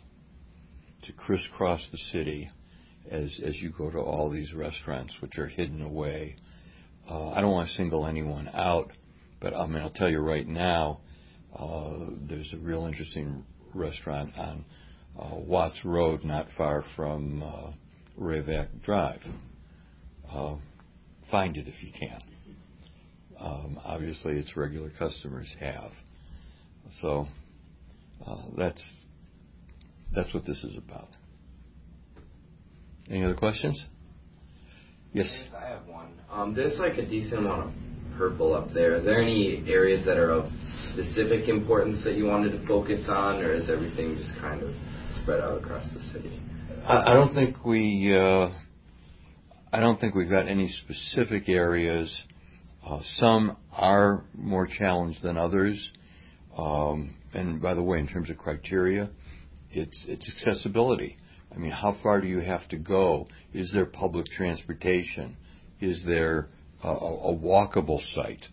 to 1.02 1.12
crisscross 1.12 1.88
the 1.92 1.98
city 2.12 2.50
as, 3.10 3.38
as 3.44 3.56
you 3.60 3.70
go 3.70 3.90
to 3.90 3.98
all 3.98 4.30
these 4.30 4.52
restaurants 4.54 5.14
which 5.20 5.38
are 5.38 5.48
hidden 5.48 5.82
away 5.82 6.36
Uh, 7.08 7.30
I 7.32 7.42
don't 7.42 7.52
want 7.52 7.68
to 7.68 7.74
single 7.74 8.06
anyone 8.06 8.48
out, 8.54 8.90
but 9.40 9.52
I 9.54 9.66
mean, 9.66 9.82
I'll 9.82 9.90
tell 9.90 10.08
you 10.10 10.20
right 10.20 10.46
now, 10.48 11.00
uh, 11.54 12.16
there's 12.28 12.52
a 12.54 12.58
real 12.58 12.86
interesting 12.86 13.44
restaurant 13.74 14.32
on 14.38 14.64
uh, 15.18 15.36
Watts 15.36 15.78
Road, 15.84 16.24
not 16.24 16.46
far 16.56 16.82
from 16.96 17.42
uh, 18.20 18.64
Drive. 18.84 19.20
Uh, 20.30 20.56
find 21.30 21.56
it 21.56 21.66
if 21.68 21.82
you 21.82 21.92
can. 21.92 22.22
Um, 23.38 23.78
obviously, 23.84 24.38
its 24.38 24.56
regular 24.56 24.90
customers 24.98 25.54
have. 25.60 25.90
So 27.00 27.26
uh, 28.26 28.42
that's 28.56 28.82
that's 30.14 30.32
what 30.32 30.44
this 30.46 30.62
is 30.64 30.76
about. 30.76 31.08
Any 33.10 33.24
other 33.24 33.34
questions? 33.34 33.84
Yes. 35.12 35.26
yes 35.30 35.54
I 35.56 35.68
have 35.68 35.86
one. 35.86 36.08
Um, 36.30 36.54
there's 36.54 36.78
like 36.78 36.98
a 36.98 37.06
decent 37.06 37.40
amount 37.40 37.66
of 37.68 37.72
purple 38.16 38.54
up 38.54 38.68
there. 38.72 38.96
Is 38.96 39.04
there 39.04 39.20
any 39.20 39.64
areas 39.66 40.04
that 40.06 40.16
are 40.16 40.30
of 40.30 40.50
specific 40.92 41.48
importance 41.48 42.02
that 42.04 42.14
you 42.14 42.26
wanted 42.26 42.52
to 42.52 42.66
focus 42.66 43.04
on, 43.08 43.42
or 43.42 43.52
is 43.52 43.68
everything 43.68 44.16
just 44.16 44.38
kind 44.40 44.62
of 44.62 44.70
spread 45.22 45.40
out 45.40 45.62
across 45.62 45.86
the 45.92 46.00
city? 46.12 46.40
I, 46.86 47.12
I 47.12 47.14
don't 47.14 47.32
think 47.32 47.64
we. 47.64 48.14
Uh, 48.14 48.50
I 49.72 49.80
don't 49.80 49.98
think 49.98 50.14
we've 50.14 50.30
got 50.30 50.48
any 50.48 50.68
specific 50.68 51.48
areas. 51.48 52.22
Uh, 52.86 53.00
some 53.16 53.56
are 53.72 54.24
more 54.34 54.66
challenged 54.66 55.22
than 55.22 55.38
others. 55.38 55.92
Um, 56.56 57.16
and 57.32 57.60
by 57.60 57.74
the 57.74 57.82
way, 57.82 57.98
in 57.98 58.06
terms 58.06 58.28
of 58.28 58.36
criteria, 58.36 59.08
it's 59.70 60.04
it's 60.08 60.30
accessibility. 60.36 61.16
I 61.54 61.58
mean, 61.58 61.70
how 61.70 61.96
far 62.02 62.20
do 62.20 62.26
you 62.26 62.40
have 62.40 62.68
to 62.68 62.76
go? 62.76 63.28
Is 63.54 63.72
there 63.72 63.86
public 63.86 64.26
transportation? 64.26 65.36
Is 65.80 66.04
there 66.06 66.48
a, 66.82 66.88
a 66.88 67.34
walkable 67.34 68.00
site? 68.14 68.44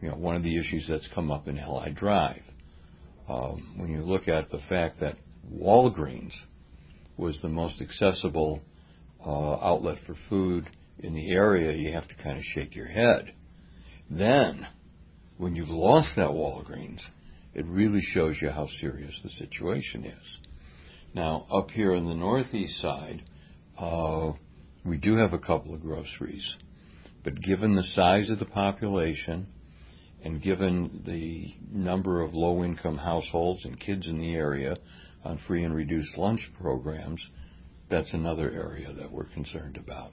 You 0.00 0.10
know, 0.10 0.16
one 0.16 0.36
of 0.36 0.44
the 0.44 0.56
issues 0.56 0.86
that's 0.88 1.08
come 1.14 1.32
up 1.32 1.48
in 1.48 1.58
Allied 1.58 1.96
Drive. 1.96 2.42
Um, 3.28 3.74
when 3.76 3.90
you 3.90 4.02
look 4.02 4.28
at 4.28 4.50
the 4.50 4.60
fact 4.68 5.00
that 5.00 5.16
Walgreens 5.52 6.34
was 7.22 7.40
the 7.40 7.48
most 7.48 7.80
accessible 7.80 8.60
uh, 9.24 9.54
outlet 9.54 9.98
for 10.06 10.14
food 10.28 10.68
in 10.98 11.14
the 11.14 11.30
area, 11.30 11.72
you 11.72 11.92
have 11.92 12.08
to 12.08 12.16
kind 12.16 12.36
of 12.36 12.42
shake 12.42 12.74
your 12.74 12.86
head. 12.86 13.32
Then, 14.10 14.66
when 15.38 15.54
you've 15.54 15.68
lost 15.68 16.16
that 16.16 16.30
Walgreens, 16.30 17.00
it 17.54 17.64
really 17.66 18.00
shows 18.00 18.36
you 18.42 18.50
how 18.50 18.66
serious 18.80 19.18
the 19.22 19.30
situation 19.30 20.04
is. 20.04 20.38
Now, 21.14 21.46
up 21.52 21.70
here 21.70 21.94
in 21.94 22.06
the 22.06 22.14
northeast 22.14 22.80
side, 22.80 23.22
uh, 23.78 24.32
we 24.84 24.96
do 24.96 25.16
have 25.16 25.32
a 25.32 25.38
couple 25.38 25.74
of 25.74 25.82
groceries, 25.82 26.56
but 27.22 27.40
given 27.40 27.76
the 27.76 27.82
size 27.82 28.30
of 28.30 28.38
the 28.38 28.44
population 28.44 29.46
and 30.24 30.42
given 30.42 31.02
the 31.06 31.54
number 31.70 32.22
of 32.22 32.34
low 32.34 32.64
income 32.64 32.98
households 32.98 33.64
and 33.64 33.78
kids 33.78 34.08
in 34.08 34.18
the 34.18 34.34
area 34.34 34.76
on 35.24 35.38
free 35.46 35.64
and 35.64 35.74
reduced 35.74 36.16
lunch 36.18 36.50
programs, 36.60 37.24
that's 37.90 38.12
another 38.14 38.50
area 38.50 38.92
that 38.92 39.10
we're 39.10 39.26
concerned 39.26 39.76
about. 39.76 40.12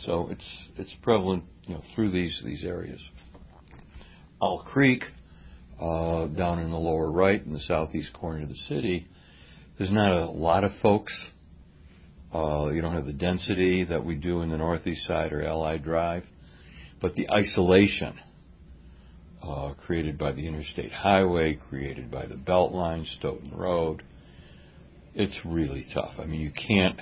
So 0.00 0.28
it's 0.30 0.58
it's 0.76 0.94
prevalent, 1.02 1.44
you 1.66 1.74
know, 1.74 1.82
through 1.94 2.10
these 2.10 2.40
these 2.44 2.64
areas. 2.64 3.00
Owl 4.40 4.64
Creek, 4.66 5.02
uh, 5.80 6.26
down 6.28 6.60
in 6.60 6.70
the 6.70 6.78
lower 6.78 7.10
right 7.10 7.44
in 7.44 7.52
the 7.52 7.60
southeast 7.60 8.12
corner 8.12 8.42
of 8.42 8.48
the 8.48 8.54
city, 8.68 9.08
there's 9.76 9.90
not 9.90 10.12
a 10.12 10.26
lot 10.26 10.64
of 10.64 10.70
folks. 10.80 11.12
Uh, 12.32 12.70
you 12.72 12.82
don't 12.82 12.94
have 12.94 13.06
the 13.06 13.12
density 13.12 13.84
that 13.84 14.04
we 14.04 14.14
do 14.14 14.42
in 14.42 14.50
the 14.50 14.58
northeast 14.58 15.06
side 15.06 15.32
or 15.32 15.42
Allied 15.42 15.82
Drive, 15.82 16.24
but 17.00 17.14
the 17.14 17.30
isolation 17.32 18.18
uh, 19.42 19.74
created 19.86 20.18
by 20.18 20.32
the 20.32 20.46
interstate 20.46 20.92
highway, 20.92 21.58
created 21.68 22.10
by 22.10 22.26
the 22.26 22.34
Beltline, 22.34 23.06
Stoughton 23.16 23.52
Road, 23.54 24.02
it's 25.18 25.38
really 25.44 25.84
tough. 25.92 26.12
I 26.18 26.24
mean, 26.24 26.40
you 26.40 26.52
can't. 26.52 27.00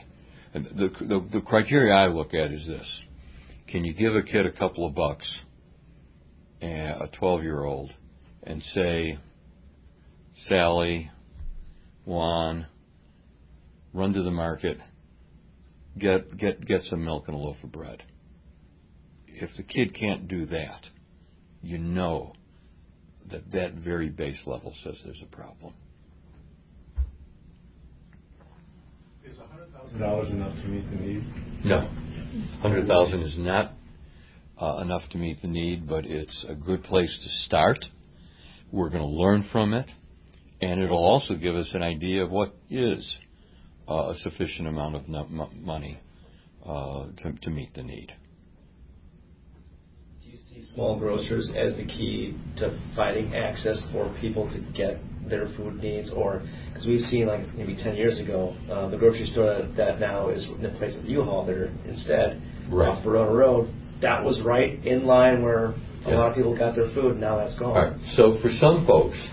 The, 0.55 0.89
the, 0.99 1.29
the 1.35 1.41
criteria 1.43 1.93
I 1.93 2.07
look 2.07 2.33
at 2.33 2.51
is 2.51 2.67
this: 2.67 3.03
Can 3.69 3.85
you 3.85 3.93
give 3.93 4.17
a 4.17 4.23
kid 4.23 4.47
a 4.47 4.53
couple 4.53 4.87
of 4.87 4.95
bucks, 4.95 5.31
and 6.63 7.03
a 7.03 7.11
12 7.19 7.43
year 7.43 7.63
old, 7.63 7.93
and 8.43 8.63
say, 8.63 9.19
Sally, 10.47 11.11
Juan, 12.07 12.67
run 13.93 14.15
to 14.15 14.23
the 14.23 14.31
market, 14.31 14.79
get 15.99 16.39
get 16.39 16.67
get 16.67 16.83
some 16.83 17.05
milk 17.05 17.25
and 17.27 17.37
a 17.37 17.39
loaf 17.39 17.57
of 17.63 17.71
bread. 17.71 18.03
If 19.27 19.51
the 19.59 19.63
kid 19.63 19.95
can't 19.95 20.27
do 20.27 20.47
that, 20.47 20.87
you 21.63 21.77
know 21.77 22.33
that 23.31 23.53
that 23.53 23.75
very 23.75 24.09
base 24.09 24.43
level 24.47 24.75
says 24.83 24.99
there's 25.05 25.23
a 25.23 25.37
problem. 25.37 25.75
$100,000 29.95 30.31
enough 30.33 30.55
to 30.63 30.69
meet 30.69 30.91
the 30.91 30.97
need? 30.97 31.25
No. 31.65 31.89
100000 32.63 33.23
is 33.23 33.37
not 33.39 33.73
uh, 34.61 34.79
enough 34.83 35.03
to 35.11 35.19
meet 35.19 35.41
the 35.43 35.49
need, 35.49 35.89
but 35.89 36.05
it's 36.05 36.45
a 36.49 36.55
good 36.55 36.83
place 36.85 37.19
to 37.23 37.29
start. 37.47 37.79
We're 38.73 38.91
going 38.91 39.03
to 39.03 39.09
learn 39.09 39.49
from 39.53 39.75
it, 39.75 39.89
and 40.61 40.83
it'll 40.83 41.05
also 41.05 41.35
give 41.35 41.55
us 41.55 41.71
an 41.75 41.83
idea 41.83 42.25
of 42.25 42.31
what 42.31 42.55
is 42.71 43.19
uh, 43.89 44.11
a 44.11 44.15
sufficient 44.17 44.69
amount 44.69 44.97
of 44.97 45.09
money 45.09 46.01
uh, 46.65 47.07
to, 47.19 47.33
to 47.43 47.51
meet 47.51 47.75
the 47.75 47.83
need. 47.83 48.13
You 50.37 50.61
see 50.61 50.75
small 50.75 50.99
grocers 50.99 51.51
as 51.57 51.77
the 51.77 51.87
key 51.87 52.37
to 52.59 52.79
finding 52.95 53.35
access 53.35 53.83
for 53.91 54.15
people 54.21 54.51
to 54.51 54.61
get 54.77 54.99
their 55.29 55.47
food 55.57 55.83
needs, 55.83 56.13
or 56.13 56.43
because 56.69 56.87
we've 56.87 57.01
seen 57.01 57.27
like 57.27 57.55
maybe 57.55 57.75
10 57.75 57.97
years 57.97 58.19
ago, 58.19 58.55
uh, 58.71 58.89
the 58.91 58.99
grocery 58.99 59.25
store 59.25 59.47
that, 59.47 59.77
that 59.77 59.99
now 59.99 60.29
is 60.29 60.47
in 60.47 60.63
the 60.63 60.69
place 60.71 60.95
of 60.95 61.05
the 61.05 61.11
U-Haul 61.11 61.47
there 61.47 61.73
instead 61.87 62.43
right. 62.71 62.89
off 62.89 63.05
Verona 63.05 63.33
Road. 63.33 63.75
That 64.03 64.25
was 64.25 64.43
right 64.43 64.85
in 64.85 65.07
line 65.07 65.43
where 65.43 65.69
a 65.69 65.75
yeah. 66.07 66.17
lot 66.17 66.31
of 66.31 66.37
people 66.37 66.57
got 66.57 66.77
their 66.77 66.93
food. 66.93 67.19
Now 67.19 67.39
that's 67.39 67.59
gone. 67.59 67.75
Right. 67.75 68.11
So 68.15 68.39
for 68.43 68.51
some 68.51 68.87
folks, 68.87 69.27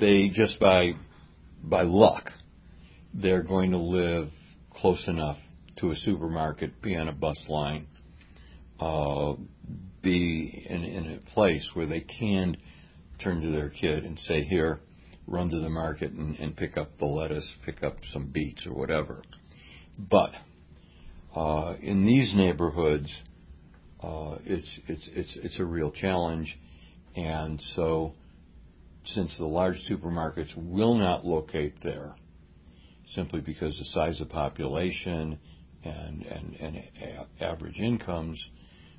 they 0.00 0.30
just 0.32 0.58
by 0.58 0.92
by 1.62 1.82
luck, 1.82 2.30
they're 3.12 3.42
going 3.42 3.72
to 3.72 3.78
live 3.78 4.28
close 4.70 5.06
enough 5.08 5.36
to 5.80 5.90
a 5.90 5.96
supermarket, 5.96 6.80
be 6.80 6.96
on 6.96 7.08
a 7.08 7.12
bus 7.12 7.44
line, 7.48 7.86
uh, 8.80 9.34
be 10.06 10.66
in, 10.68 10.84
in 10.84 11.12
a 11.12 11.30
place 11.32 11.68
where 11.74 11.86
they 11.86 12.00
can 12.00 12.56
turn 13.22 13.40
to 13.40 13.50
their 13.50 13.70
kid 13.70 14.04
and 14.04 14.18
say, 14.20 14.44
"Here, 14.44 14.80
run 15.26 15.50
to 15.50 15.58
the 15.58 15.68
market 15.68 16.12
and, 16.12 16.36
and 16.38 16.56
pick 16.56 16.76
up 16.76 16.96
the 16.98 17.04
lettuce, 17.06 17.54
pick 17.64 17.82
up 17.82 17.96
some 18.12 18.30
beets 18.32 18.66
or 18.66 18.74
whatever. 18.74 19.22
But 19.98 20.30
uh, 21.34 21.74
in 21.80 22.06
these 22.06 22.32
neighborhoods, 22.34 23.12
uh, 24.02 24.36
it's 24.44 24.80
it's 24.86 25.08
it's 25.12 25.38
it's 25.42 25.60
a 25.60 25.64
real 25.64 25.90
challenge, 25.90 26.56
and 27.16 27.60
so 27.74 28.12
since 29.04 29.36
the 29.38 29.44
large 29.46 29.78
supermarkets 29.90 30.54
will 30.56 30.96
not 30.96 31.24
locate 31.24 31.74
there, 31.82 32.14
simply 33.14 33.40
because 33.40 33.76
the 33.78 33.84
size 33.86 34.20
of 34.20 34.28
population 34.28 35.38
and 35.82 36.22
and, 36.22 36.54
and 36.60 36.76
a- 36.76 37.44
average 37.44 37.78
incomes, 37.78 38.38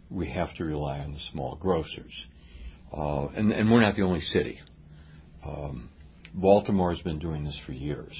we 0.09 0.29
have 0.31 0.53
to 0.55 0.63
rely 0.63 0.99
on 0.99 1.11
the 1.13 1.19
small 1.31 1.55
grocers, 1.55 2.25
uh, 2.95 3.27
and 3.27 3.51
and 3.51 3.71
we're 3.71 3.81
not 3.81 3.95
the 3.95 4.03
only 4.03 4.21
city. 4.21 4.59
Um, 5.45 5.89
Baltimore 6.33 6.93
has 6.93 7.01
been 7.01 7.19
doing 7.19 7.43
this 7.43 7.59
for 7.65 7.71
years. 7.71 8.15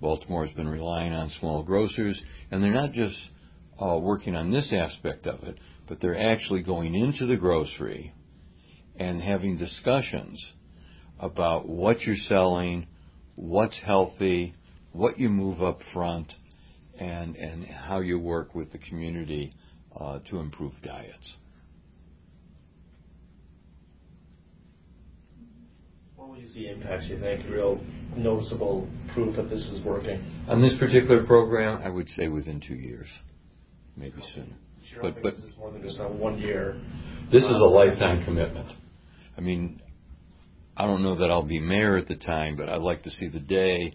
Baltimore 0.00 0.44
has 0.44 0.54
been 0.54 0.68
relying 0.68 1.12
on 1.12 1.30
small 1.30 1.62
grocers, 1.62 2.20
and 2.50 2.62
they're 2.62 2.72
not 2.72 2.92
just 2.92 3.16
uh, 3.80 3.98
working 3.98 4.34
on 4.34 4.50
this 4.50 4.72
aspect 4.72 5.26
of 5.26 5.42
it, 5.44 5.56
but 5.88 6.00
they're 6.00 6.18
actually 6.18 6.62
going 6.62 6.94
into 6.94 7.26
the 7.26 7.36
grocery 7.36 8.12
and 8.96 9.22
having 9.22 9.56
discussions 9.56 10.44
about 11.18 11.68
what 11.68 12.00
you're 12.02 12.16
selling, 12.16 12.86
what's 13.36 13.80
healthy, 13.84 14.54
what 14.90 15.18
you 15.18 15.28
move 15.28 15.62
up 15.62 15.78
front, 15.92 16.32
and, 16.98 17.36
and 17.36 17.64
how 17.64 18.00
you 18.00 18.18
work 18.18 18.54
with 18.54 18.72
the 18.72 18.78
community 18.78 19.54
Uh, 19.94 20.18
to 20.30 20.38
improve 20.38 20.72
diets. 20.82 21.36
When 26.16 26.30
will 26.30 26.38
you 26.38 26.46
see 26.46 26.66
impacts, 26.68 27.10
you 27.10 27.20
think, 27.20 27.44
real 27.50 27.78
noticeable 28.16 28.88
proof 29.12 29.36
that 29.36 29.50
this 29.50 29.60
is 29.68 29.84
working? 29.84 30.18
On 30.48 30.62
this 30.62 30.74
particular 30.78 31.24
program, 31.26 31.82
I 31.84 31.90
would 31.90 32.08
say 32.08 32.28
within 32.28 32.58
two 32.58 32.74
years, 32.74 33.06
maybe 33.94 34.22
sooner. 34.34 34.56
Sure, 34.90 35.02
but 35.02 35.22
but 35.22 35.34
this 35.34 35.44
is 35.44 35.52
more 35.58 35.70
than 35.70 35.82
just 35.82 36.00
a 36.00 36.08
one 36.08 36.38
year. 36.38 36.80
This 37.30 37.44
is 37.44 37.50
a 37.50 37.54
uh, 37.54 37.68
lifetime 37.68 38.24
commitment. 38.24 38.72
I 39.36 39.42
mean, 39.42 39.82
I 40.74 40.86
don't 40.86 41.02
know 41.02 41.16
that 41.16 41.30
I'll 41.30 41.42
be 41.42 41.60
mayor 41.60 41.98
at 41.98 42.08
the 42.08 42.16
time, 42.16 42.56
but 42.56 42.70
I'd 42.70 42.80
like 42.80 43.02
to 43.02 43.10
see 43.10 43.28
the 43.28 43.40
day 43.40 43.94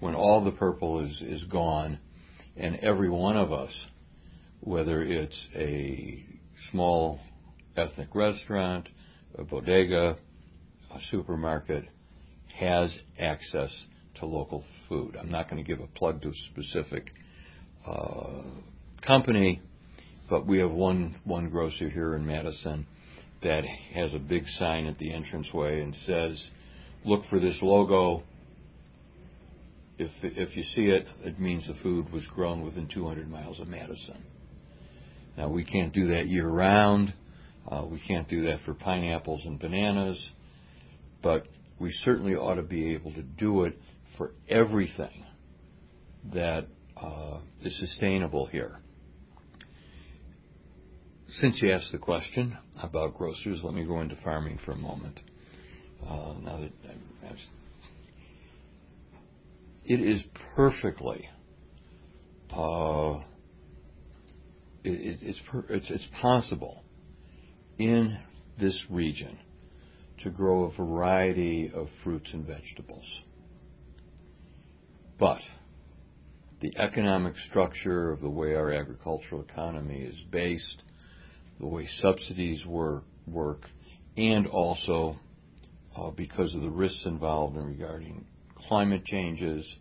when 0.00 0.16
all 0.16 0.44
the 0.44 0.50
purple 0.50 1.04
is 1.04 1.22
is 1.22 1.44
gone, 1.44 2.00
and 2.56 2.76
every 2.80 3.08
one 3.08 3.36
of 3.36 3.52
us, 3.52 3.72
whether 4.66 5.00
it's 5.04 5.46
a 5.54 6.26
small 6.72 7.20
ethnic 7.76 8.12
restaurant, 8.16 8.88
a 9.38 9.44
bodega, 9.44 10.16
a 10.92 11.00
supermarket 11.12 11.84
has 12.52 12.98
access 13.16 13.70
to 14.16 14.26
local 14.26 14.64
food. 14.88 15.16
I'm 15.16 15.30
not 15.30 15.48
going 15.48 15.64
to 15.64 15.66
give 15.66 15.80
a 15.80 15.86
plug 15.86 16.20
to 16.22 16.30
a 16.30 16.34
specific 16.50 17.12
uh, 17.86 18.42
company, 19.06 19.60
but 20.28 20.46
we 20.48 20.58
have 20.58 20.72
one 20.72 21.14
one 21.22 21.48
grocer 21.48 21.88
here 21.88 22.16
in 22.16 22.26
Madison 22.26 22.88
that 23.44 23.64
has 23.94 24.14
a 24.14 24.18
big 24.18 24.48
sign 24.58 24.86
at 24.86 24.98
the 24.98 25.12
entranceway 25.12 25.80
and 25.80 25.94
says, 25.94 26.50
"Look 27.04 27.24
for 27.30 27.38
this 27.38 27.58
logo. 27.62 28.24
If 29.96 30.10
if 30.24 30.56
you 30.56 30.64
see 30.64 30.86
it, 30.86 31.06
it 31.22 31.38
means 31.38 31.68
the 31.68 31.74
food 31.84 32.10
was 32.12 32.26
grown 32.34 32.64
within 32.64 32.88
200 32.88 33.30
miles 33.30 33.60
of 33.60 33.68
Madison." 33.68 34.24
Now 35.36 35.48
we 35.48 35.64
can't 35.64 35.92
do 35.92 36.08
that 36.08 36.26
year 36.26 36.48
round. 36.48 37.12
Uh, 37.68 37.84
we 37.90 38.00
can't 38.06 38.28
do 38.28 38.42
that 38.44 38.60
for 38.64 38.74
pineapples 38.74 39.44
and 39.44 39.58
bananas, 39.58 40.30
but 41.22 41.46
we 41.78 41.90
certainly 42.04 42.34
ought 42.34 42.54
to 42.54 42.62
be 42.62 42.94
able 42.94 43.12
to 43.12 43.22
do 43.22 43.64
it 43.64 43.78
for 44.16 44.32
everything 44.48 45.24
that 46.32 46.66
uh, 46.96 47.38
is 47.62 47.78
sustainable 47.78 48.46
here. 48.46 48.78
Since 51.28 51.60
you 51.60 51.72
asked 51.72 51.92
the 51.92 51.98
question 51.98 52.56
about 52.80 53.14
grocers, 53.14 53.60
let 53.62 53.74
me 53.74 53.84
go 53.84 54.00
into 54.00 54.16
farming 54.22 54.58
for 54.64 54.72
a 54.72 54.76
moment. 54.76 55.20
Uh, 56.02 56.34
now 56.40 56.60
that 56.60 56.72
I've, 57.28 57.36
it 59.84 60.00
is 60.00 60.24
perfectly 60.54 61.28
uh, 62.50 63.20
it, 64.86 65.18
it's, 65.22 65.40
it's, 65.68 65.90
it's 65.90 66.08
possible 66.20 66.84
in 67.78 68.18
this 68.58 68.84
region 68.88 69.38
to 70.22 70.30
grow 70.30 70.64
a 70.64 70.76
variety 70.76 71.70
of 71.74 71.88
fruits 72.02 72.32
and 72.32 72.46
vegetables. 72.46 73.04
But 75.18 75.40
the 76.60 76.72
economic 76.78 77.34
structure 77.50 78.10
of 78.10 78.20
the 78.20 78.30
way 78.30 78.54
our 78.54 78.72
agricultural 78.72 79.42
economy 79.42 80.00
is 80.00 80.18
based, 80.30 80.82
the 81.60 81.66
way 81.66 81.86
subsidies 82.00 82.64
work, 82.64 83.04
work 83.26 83.62
and 84.16 84.46
also 84.46 85.16
uh, 85.96 86.10
because 86.10 86.54
of 86.54 86.62
the 86.62 86.70
risks 86.70 87.04
involved 87.04 87.56
in 87.56 87.64
regarding 87.64 88.24
climate 88.68 89.04
changes, 89.04 89.76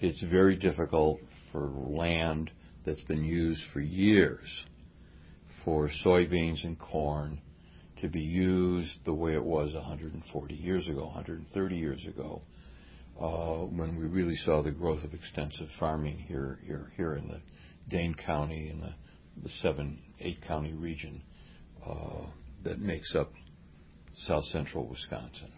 it's 0.00 0.22
very 0.22 0.56
difficult 0.56 1.20
for 1.50 1.70
land 1.70 2.50
that's 2.84 3.02
been 3.02 3.24
used 3.24 3.62
for 3.72 3.80
years 3.80 4.64
for 5.64 5.88
soybeans 6.04 6.64
and 6.64 6.78
corn 6.78 7.40
to 8.00 8.08
be 8.08 8.20
used 8.20 9.04
the 9.04 9.12
way 9.12 9.34
it 9.34 9.44
was 9.44 9.74
140 9.74 10.54
years 10.54 10.88
ago, 10.88 11.04
130 11.04 11.76
years 11.76 12.04
ago, 12.06 12.42
uh, 13.20 13.66
when 13.66 13.96
we 13.96 14.06
really 14.06 14.36
saw 14.36 14.62
the 14.62 14.70
growth 14.70 15.04
of 15.04 15.14
extensive 15.14 15.68
farming 15.78 16.18
here 16.18 16.58
here 16.64 16.90
here 16.96 17.14
in 17.14 17.28
the 17.28 17.40
Dane 17.88 18.14
County 18.14 18.68
and 18.68 18.82
the 18.82 18.94
the 19.42 19.48
seven 19.60 19.98
eight 20.20 20.38
county 20.46 20.72
region 20.72 21.22
uh, 21.86 22.26
that 22.64 22.80
makes 22.80 23.14
up 23.14 23.32
south 24.26 24.44
central 24.46 24.86
Wisconsin. 24.86 25.52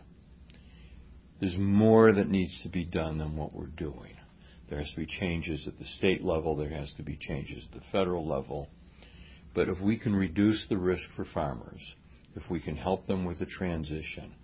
There's 1.41 1.57
more 1.59 2.13
that 2.13 2.29
needs 2.29 2.63
to 2.63 2.69
be 2.69 2.85
done 2.85 3.19
than 3.19 3.37
what 3.37 3.53
we're 3.53 3.67
doing. 3.67 4.17
There 4.69 4.79
has 4.79 4.91
to 4.91 4.97
be 4.97 5.07
changes 5.07 5.67
at 5.67 5.79
the 5.79 5.85
state 5.85 6.23
level. 6.23 6.57
There 6.57 6.71
has 6.71 6.93
to 6.95 7.03
be 7.03 7.17
changes 7.17 7.67
at 7.67 7.81
the 7.81 7.87
federal 7.93 8.27
level. 8.27 8.71
But 9.55 9.69
if 9.69 9.81
we 9.81 9.99
can 9.99 10.15
reduce 10.15 10.67
the 10.69 10.79
risk 10.79 11.05
for 11.15 11.25
farmers, 11.25 11.81
if 12.35 12.51
we 12.51 12.61
can 12.61 12.77
help 12.77 13.07
them 13.07 13.25
with 13.25 13.39
the 13.39 13.47
transition, 13.47 14.35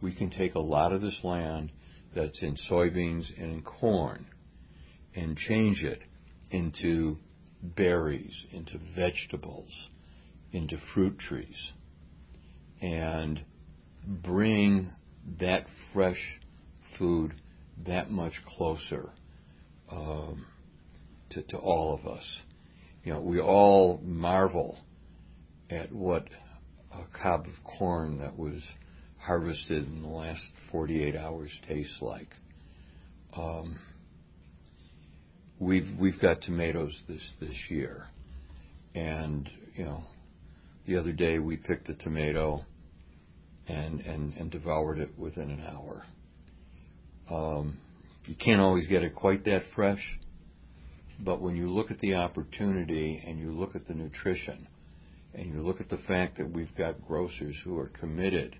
we 0.00 0.14
can 0.14 0.30
take 0.30 0.54
a 0.54 0.60
lot 0.60 0.92
of 0.92 1.00
this 1.00 1.20
land 1.24 1.72
that's 2.14 2.42
in 2.42 2.56
soybeans 2.70 3.26
and 3.36 3.52
in 3.52 3.62
corn 3.62 4.26
and 5.14 5.36
change 5.36 5.82
it 5.82 6.00
into 6.50 7.18
berries, 7.62 8.46
into 8.52 8.78
vegetables, 8.94 9.88
into 10.52 10.76
fruit 10.94 11.18
trees, 11.18 11.72
and 12.80 13.40
bring 14.06 14.90
that 15.38 15.66
fresh 15.92 16.40
food 16.98 17.34
that 17.84 18.10
much 18.10 18.34
closer 18.46 19.10
um, 19.90 20.46
to, 21.30 21.42
to 21.42 21.56
all 21.56 21.98
of 21.98 22.10
us. 22.10 22.24
You 23.04 23.14
know, 23.14 23.20
we 23.20 23.40
all 23.40 24.00
marvel 24.02 24.78
at 25.70 25.92
what 25.92 26.28
a 26.92 27.04
cob 27.22 27.46
of 27.46 27.78
corn 27.78 28.18
that 28.18 28.38
was 28.38 28.62
harvested 29.18 29.86
in 29.86 30.02
the 30.02 30.08
last 30.08 30.42
48 30.70 31.16
hours 31.16 31.50
tastes 31.66 31.98
like. 32.00 32.28
Um, 33.36 33.78
we've 35.58 35.88
we've 35.98 36.20
got 36.20 36.42
tomatoes 36.42 36.98
this 37.08 37.22
this 37.40 37.56
year, 37.68 38.06
and 38.94 39.48
you 39.76 39.84
know, 39.84 40.02
the 40.86 40.96
other 40.96 41.12
day 41.12 41.38
we 41.38 41.56
picked 41.56 41.88
a 41.88 41.94
tomato 41.94 42.64
and 43.68 44.00
and 44.00 44.34
and 44.34 44.50
devoured 44.50 44.98
it 44.98 45.16
within 45.16 45.50
an 45.50 45.62
hour. 45.62 46.04
Um, 47.30 47.78
you 48.30 48.36
can't 48.36 48.60
always 48.60 48.86
get 48.86 49.02
it 49.02 49.16
quite 49.16 49.44
that 49.46 49.62
fresh, 49.74 50.16
but 51.18 51.40
when 51.40 51.56
you 51.56 51.68
look 51.68 51.90
at 51.90 51.98
the 51.98 52.14
opportunity 52.14 53.20
and 53.26 53.40
you 53.40 53.50
look 53.50 53.74
at 53.74 53.88
the 53.88 53.92
nutrition 53.92 54.68
and 55.34 55.52
you 55.52 55.60
look 55.60 55.80
at 55.80 55.88
the 55.88 55.98
fact 56.06 56.38
that 56.38 56.48
we've 56.48 56.72
got 56.76 57.04
grocers 57.04 57.60
who 57.64 57.76
are 57.76 57.88
committed 57.88 58.54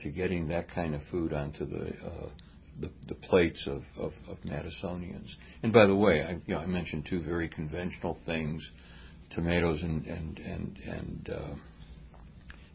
to 0.00 0.10
getting 0.10 0.48
that 0.48 0.70
kind 0.74 0.94
of 0.94 1.00
food 1.10 1.32
onto 1.32 1.64
the 1.64 1.86
uh, 2.04 2.28
the, 2.82 2.90
the 3.08 3.14
plates 3.14 3.66
of, 3.66 3.82
of, 3.96 4.12
of 4.28 4.36
Madisonians. 4.44 5.30
And 5.62 5.72
by 5.72 5.86
the 5.86 5.96
way, 5.96 6.22
I, 6.22 6.32
you 6.46 6.54
know, 6.54 6.58
I 6.58 6.66
mentioned 6.66 7.06
two 7.08 7.22
very 7.22 7.48
conventional 7.48 8.18
things: 8.26 8.62
tomatoes 9.30 9.80
and 9.82 10.04
and 10.04 10.38
and 10.38 10.78
and, 10.84 11.30
uh, 11.34 11.54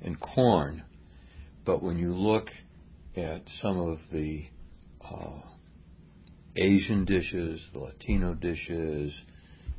and 0.02 0.20
corn. 0.20 0.84
But 1.64 1.84
when 1.84 2.00
you 2.00 2.16
look 2.16 2.50
at 3.16 3.44
some 3.62 3.78
of 3.78 4.00
the 4.12 4.46
uh, 5.06 5.42
Asian 6.58 7.06
dishes, 7.06 7.66
the 7.74 7.80
Latino 7.80 8.34
dishes, 8.34 9.22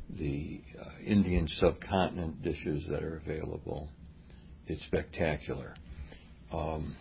the 0.09 0.61
uh, 0.79 1.03
Indian 1.05 1.47
subcontinent 1.47 2.41
dishes 2.41 2.85
that 2.89 3.03
are 3.03 3.17
available. 3.17 3.89
It's 4.67 4.83
spectacular. 4.85 5.75
Um, 6.51 6.95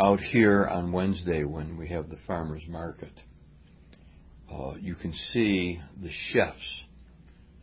out 0.00 0.20
here 0.20 0.66
on 0.66 0.92
Wednesday, 0.92 1.44
when 1.44 1.76
we 1.76 1.88
have 1.88 2.10
the 2.10 2.18
farmers 2.26 2.62
market, 2.68 3.12
uh, 4.52 4.74
you 4.80 4.94
can 4.94 5.12
see 5.32 5.80
the 6.02 6.10
chefs 6.32 6.84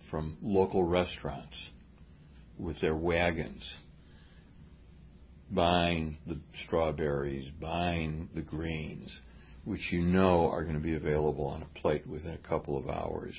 from 0.10 0.38
local 0.42 0.84
restaurants 0.84 1.56
with 2.58 2.80
their 2.82 2.96
wagons 2.96 3.74
buying 5.52 6.18
the 6.28 6.40
strawberries, 6.66 7.50
buying 7.62 8.30
the 8.34 8.42
greens, 8.42 9.22
which 9.66 9.92
you 9.92 10.02
know 10.02 10.50
are 10.50 10.64
going 10.64 10.76
to 10.76 10.82
be 10.82 10.96
available 10.96 11.48
on 11.48 11.62
a 11.64 11.80
plate 11.80 12.06
within 12.08 12.34
a 12.34 12.48
couple 12.48 12.78
of 12.78 12.88
hours. 12.90 13.36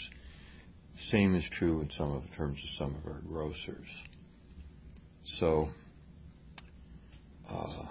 Same 1.11 1.35
is 1.35 1.45
true 1.59 1.81
in 1.81 1.91
some 1.91 2.13
of 2.13 2.23
terms 2.37 2.59
of 2.63 2.71
some 2.79 2.97
of 2.97 3.11
our 3.11 3.21
grocers. 3.21 3.89
So 5.39 5.69
uh, 7.51 7.87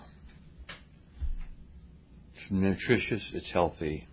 it's 2.33 2.47
nutritious, 2.49 3.31
it's 3.33 3.51
healthy, 3.51 4.07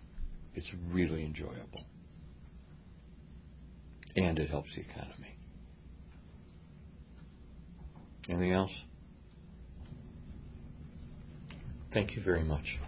it's 0.53 0.69
really 0.91 1.23
enjoyable, 1.23 1.85
and 4.15 4.37
it 4.39 4.49
helps 4.49 4.75
the 4.75 4.81
economy. 4.81 5.37
Anything 8.29 8.51
else? 8.51 8.71
Thank 11.93 12.15
you 12.15 12.23
very 12.23 12.43
much. 12.43 12.79